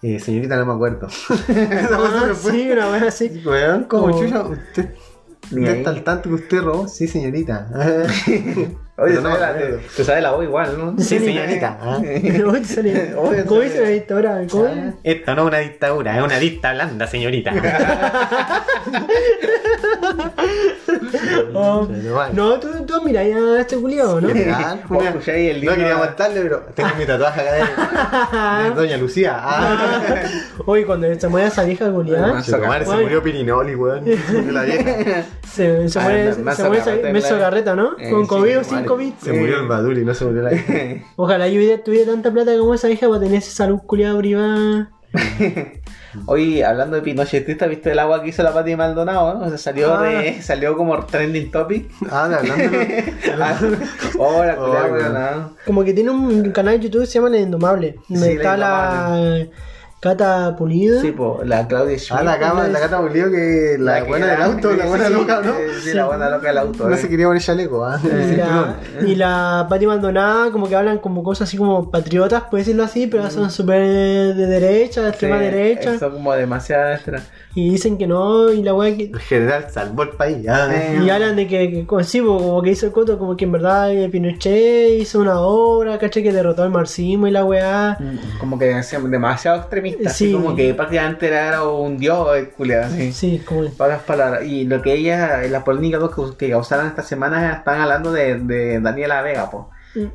[0.01, 1.07] Eh, señorita, no me acuerdo.
[1.49, 3.41] Ah, me sí, una vez así.
[3.45, 4.93] Weón, como Como- chucha, usted,
[5.51, 6.87] está al tanto que usted robó.
[6.87, 7.67] Sí, señorita.
[8.97, 9.79] Oye, no me sabes la- acuerdo.
[9.97, 10.95] te sabe la voz igual, ¿no?
[11.03, 11.77] Sí, señorita.
[13.45, 14.41] ¿Cómo dice la dictadura?
[15.03, 17.51] Esto no es una dictadura, es una dicta blanda, señorita.
[21.53, 21.87] Oh.
[22.33, 24.27] No, tú, tú miras a este culiado, ¿no?
[24.29, 25.11] Una-
[25.55, 29.37] no libro- quería aguantarle, pero tengo mi tatuaje acá de, de Doña Lucía.
[29.37, 30.23] Ah,
[30.65, 32.57] Oye, cuando se muere esa vieja culiada, se
[33.03, 34.05] murió Pirinoli, weón.
[34.05, 34.17] De
[34.51, 35.23] la vieja.
[35.51, 36.41] se, Ah, muere, esa-
[37.75, 37.95] ¿no?
[37.97, 38.84] Eh, Con COVID o madre.
[38.85, 39.13] COVID.
[39.21, 40.73] Se murió el Baduri, no se murió la hija.
[41.15, 44.91] Ojalá yo tuviera tanta plata como esa vieja para tener esa salud culiada privada.
[46.27, 49.33] Oye, hablando de Pinochetista, ¿viste el agua que hizo la Pati Maldonado?
[49.39, 49.45] ¿no?
[49.45, 50.03] O sea, salió, Ah.
[50.03, 51.91] de, salió como trending topic.
[52.09, 52.77] Ah, de hablándolo.
[53.37, 53.59] Ah,
[54.17, 57.95] oh, la Oh, Como que tiene un canal de YouTube que se llama La Indomable.
[58.07, 59.45] Donde Sí, está la
[59.99, 61.01] Cata Pulido.
[61.01, 62.19] Sí, po, la Claudia Schmidt.
[62.19, 65.13] Ah, la cama, la cata Bolío que la, que buena del auto, la buena sí,
[65.13, 65.53] loca, ¿no?
[65.81, 66.87] Sí, la buena loca del auto.
[66.87, 66.97] No eh.
[66.97, 67.99] se quería poner chaleco, ¿ah?
[68.03, 72.59] Y la, y la Pati Maldonada, como que hablan como cosas así como patriotas, por
[72.59, 73.81] decirlo así, pero son súper
[74.35, 75.97] de derecha, de extrema Sí, derecha.
[75.97, 77.23] Son como demasiado extra.
[77.57, 79.03] Y dicen que no, y la weá que.
[79.05, 80.67] El general salvó el país, ¿ah?
[80.73, 80.99] Eh.
[81.05, 83.45] Y hablan de que, que como, sí, po, como que hizo el coto, como que
[83.45, 86.21] en verdad eh, Pinochet hizo una obra, ¿cachai?
[86.21, 87.97] Que derrotó al marxismo y la weá.
[88.39, 88.65] Como que
[89.09, 90.09] demasiado extremista.
[90.09, 90.33] así Sí.
[90.33, 93.13] como que prácticamente era un dios, el culiao, así.
[93.13, 93.69] Sí, como.
[93.69, 94.43] Pocas palabras.
[94.45, 98.81] Y lo que ella, la polémica que, que causaron esta semana, están hablando de, de
[98.81, 99.69] Daniela Vega, po.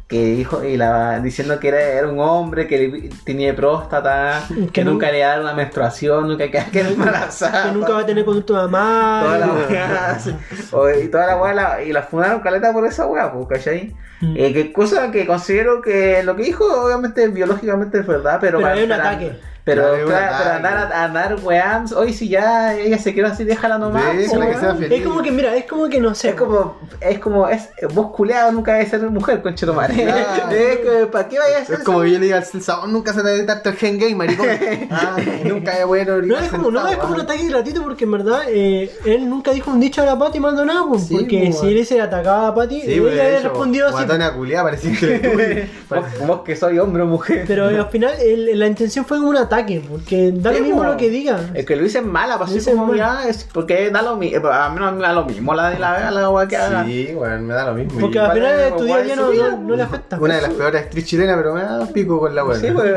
[0.09, 4.85] Que dijo, y la, diciendo que era, era un hombre que tenía próstata, que, Que
[4.85, 7.65] nunca nun- le da una menstruación, nunca queda que embarazada.
[7.71, 9.23] Que nunca va a tener conducto mamá.
[9.25, 10.35] Toda la weá, sí.
[10.73, 13.95] O- y toda la weá, la- y la fundaron caleta por esa weá, pues, ¿cachai?
[14.21, 14.35] Mm.
[14.37, 18.59] Eh, que cosa que considero que lo que dijo, obviamente, biológicamente es verdad, pero.
[18.59, 19.33] Pero para- es un para- ataque.
[19.75, 23.45] Pero, Claro, claro, pero andar, a- andar weá, hoy si ya ella se quedó así,
[23.45, 24.17] déjala nomás.
[24.17, 24.99] Déjala que sea feliz.
[25.01, 26.31] Es como que, mira, es como que no sé.
[26.31, 29.95] Es como, es como, es, vos culeado nunca debes ser mujer, conchetumare.
[29.95, 30.51] Claro.
[30.51, 32.87] es que, ¿para qué vayas a ser Es como yo le diga al Celsa, "Oh,
[32.87, 34.47] nunca se te debe tanto el gen gay, maricón.
[34.91, 36.21] Ah, nunca es bueno.
[36.23, 39.53] No es como, no, es como un ataque gratuito porque en verdad eh, él nunca
[39.53, 42.49] dijo un dicho a la Pati Maldonado, pues, Sí, porque pues, si él se atacaba
[42.49, 43.95] a Pati, Sí, ella pues, hecho, respondió así.
[43.95, 45.95] Guatona culiada, pareciste tú.
[45.95, 47.45] vos, vos que soy hombre o mujer.
[47.47, 50.97] Pero al final el- la intención fue un ataque, porque da Sí, lo mismo lo
[50.97, 51.51] que diga.
[51.55, 54.69] Es que lo dicen mala, Lo así como ya, es porque da lo mismo, a
[54.71, 56.85] mí no me da lo mismo la de la vega, la weá que haga.
[56.85, 58.01] Sí, bueno, me da lo mismo.
[58.01, 60.19] Porque al final tu día a día no, le afecta.
[60.21, 62.43] Una de las peores actrices chilenas, pero me da pico con la.
[62.55, 62.93] Sí, pues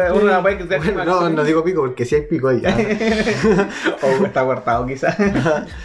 [0.57, 2.61] que te Bueno, no, no digo pico porque sí hay pico ahí.
[2.66, 2.74] ah.
[4.03, 5.16] O está cortado quizás.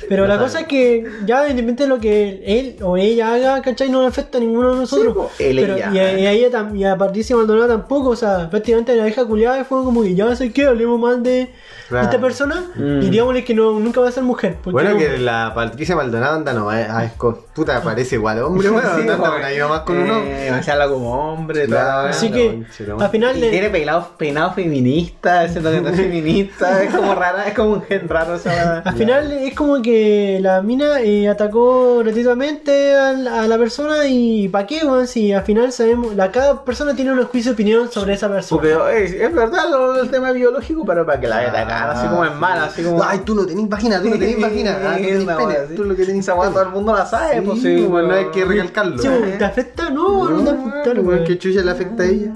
[0.08, 0.46] Pero No la sabe.
[0.46, 3.90] cosa es que ya independientemente de lo que él o ella haga, ¿cachai?
[3.90, 5.30] No le afecta a ninguno de nosotros.
[5.38, 5.58] él.
[5.58, 9.24] Y, a, y a ella y a Patricia Maldonado tampoco, o sea, prácticamente la hija
[9.24, 11.50] culiada fue como que ya sé que hablemos mal de
[11.88, 12.04] Claro.
[12.04, 13.00] esta persona Mm.
[13.02, 14.56] y digámosle que no, nunca va a ser mujer.
[14.64, 18.68] Bueno, no- que la Patricia Maldonado anda nomás, ah, es con- puta, parece igual hombre,
[18.68, 20.18] bueno, Sí, anda con ahí nomás con uno.
[20.24, 22.08] Eh, me habla como hombre, Claro.
[22.10, 22.62] Así que
[23.00, 27.46] al final le- tiene peinado, peinado feminista, diciendo que no es feminista, es como rara,
[27.48, 28.82] es como un gen raro esa weá.
[28.84, 34.06] Al final es como que la mina eh, atacó gratuitamente a la, a la persona
[34.06, 35.06] y ¿para qué, weón?
[35.06, 38.60] Si al final sabemos, la, cada persona tiene un juicio de opinión sobre esa persona.
[38.60, 42.06] Porque eh, es verdad lo del tema biológico, pero para que la vea atacar, así
[42.08, 43.02] como es mala, así como.
[43.02, 44.78] Ay, tú no tenés vagina, tú no tenés vagina.
[44.82, 47.40] Ah, tú tenés pene, tú lo que tenés weá todo el mundo la sabe, Sí,
[47.46, 48.98] pues sí, pues, no hay que recalcarlo.
[48.98, 49.90] Sí, weón, ¿Te afecta?
[49.90, 51.24] No, no, te afecta, weón.
[51.24, 52.32] ¿Qué chucha le afecta a ella?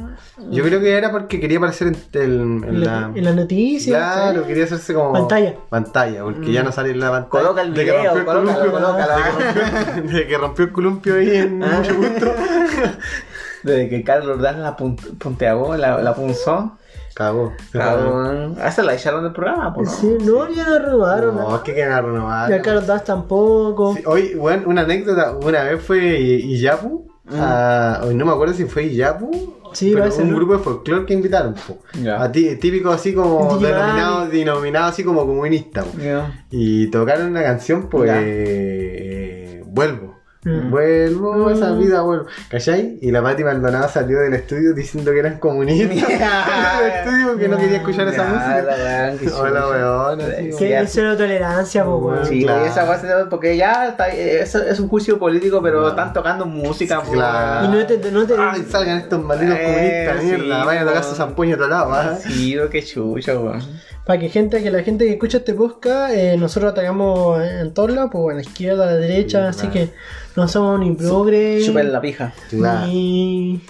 [0.51, 3.11] Yo creo que era porque quería aparecer en, el- en En la...
[3.15, 3.97] en la noticia.
[3.97, 4.47] Claro, ¿sí?
[4.49, 5.13] quería hacerse como...
[5.13, 5.55] Pantalla.
[5.69, 7.29] Pantalla, porque ya no sale en la pantalla.
[7.31, 8.63] Coloca el De que video, rompió el columpio.
[8.65, 12.35] De que rompió- De que rompió el columpio ahí en mucho gusto.
[13.63, 16.77] Desde que Carlos Ordaz la pun- punteagó, la, la punzó.
[17.15, 17.53] Cagó.
[17.73, 18.57] Cabrón.
[18.61, 19.91] Ah, se la echaron del programa, pues.
[19.91, 21.37] Sí, no, ya la robaron.
[21.37, 22.51] No, es que cagaron nomás.
[22.51, 23.95] Y a Carlos Das tampoco.
[23.95, 28.65] Sí, hoy, bueno, una anécdota, una vez fue Iyapu, a- hoy no me acuerdo si
[28.65, 29.31] fue Iyapu,
[29.73, 30.37] Sí, pero parece, un ¿no?
[30.37, 31.79] grupo de folclore que invitaron, po.
[32.03, 32.23] Ya.
[32.23, 35.85] A ti- típico así como denominado, denominado así como comunista.
[35.99, 36.45] Ya.
[36.51, 38.21] y tocaron una canción, pues, Ya.
[38.23, 40.12] eh, vuelvo.
[40.45, 40.71] Mm.
[40.71, 41.79] Vuelvo, a esa Mm.
[41.79, 42.27] vida vuelvo.
[42.49, 42.99] ¿Cachai?
[43.01, 45.89] Y la Pati Maldonado salió del estudio diciendo que eran comunistas.
[46.09, 49.37] del estudio que no quería escuchar esa Ya, música.
[49.37, 50.19] weón, Hola, weón.
[50.59, 50.81] Que ya.
[50.81, 52.27] es cero tolerancia, po, weón.
[52.27, 52.65] Sí, Claro.
[52.65, 55.91] y esa se- porque ya está, es, es un juicio político, pero Claro.
[55.91, 56.99] están tocando música.
[57.03, 57.13] pues.
[57.13, 57.67] Claro.
[57.67, 60.65] Y no te, no te, Ay, salgan estos malditos Eh, comunistas, sí, mierda.
[60.65, 62.17] Vayan a tocar sus zampuños a otro lado, ¿ah?
[62.21, 63.61] Sí, lo que chucha, weón.
[64.07, 67.93] Para que gente, que la gente que escucha este podcast, eh, nosotros atacamos en todos
[67.93, 69.73] lados, pues a la izquierda, a la derecha, así claro.
[69.73, 69.91] que
[70.37, 72.33] no somos ni progre, Chupen la pija.
[72.51, 72.87] Claro.
[72.89, 73.61] ni,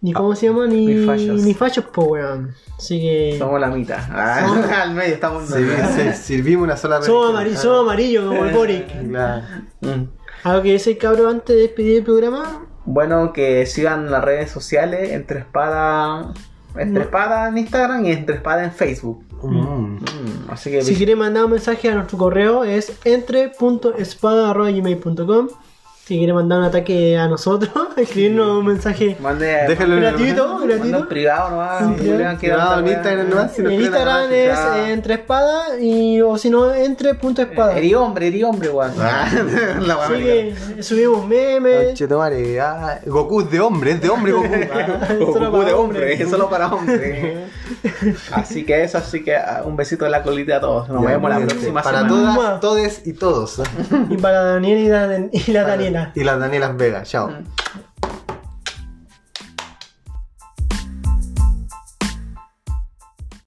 [0.00, 1.42] ni cómo se llama, ni, ni fachos.
[1.42, 2.54] ni pues weón.
[2.78, 3.98] Así que Somos la mitad.
[4.10, 5.50] Ah, al medio estamos.
[5.50, 9.08] Sirvi- se- Servimos una sola somos amarillos, somos amarillos como el Boric.
[9.08, 9.42] Claro.
[9.80, 10.04] Mm.
[10.44, 12.66] ¿Algo que decir, cabrón, antes de despedir el programa?
[12.84, 16.32] Bueno, que sigan las redes sociales entre espada.
[16.76, 19.24] Entre espada en Instagram y entre espada en Facebook.
[19.46, 19.96] Mm.
[19.96, 25.48] Mm, así que Si quieren mandar un mensaje a nuestro correo es entre.espada.gmail.com
[26.06, 30.48] Si quieren mandar un ataque a nosotros, escribirnos un mensaje mande Déjalo en el- gratuito,
[30.58, 30.98] manda gratuito.
[30.98, 31.78] en privado nomás.
[31.78, 32.88] Sí, quiere Privado en.
[32.88, 37.40] Instagram nomás, si En Instagram nada, es entre espada y o si no entre punto
[37.40, 37.78] espada.
[37.78, 38.92] Eri hombre, eri hombre, weón.
[39.00, 39.30] Ah,
[39.80, 40.22] la Así weá.
[40.76, 41.98] que subimos memes.
[42.60, 44.46] Ah, Goku es de hombre, es de hombre Goku.
[45.32, 47.38] Solo Goku para de hombre, es solo para hombres.
[48.30, 50.86] así que eso, así que ah, un besito en la colita a todos.
[50.90, 51.48] Nos Ya, vemos la bien.
[51.48, 52.34] próxima Para semana.
[52.36, 53.62] todas, todos y todos.
[54.10, 55.64] Y para Daniel y la, y la
[56.14, 57.02] y las Danielas Vega.
[57.02, 57.28] Chao.
[57.28, 57.44] Mm.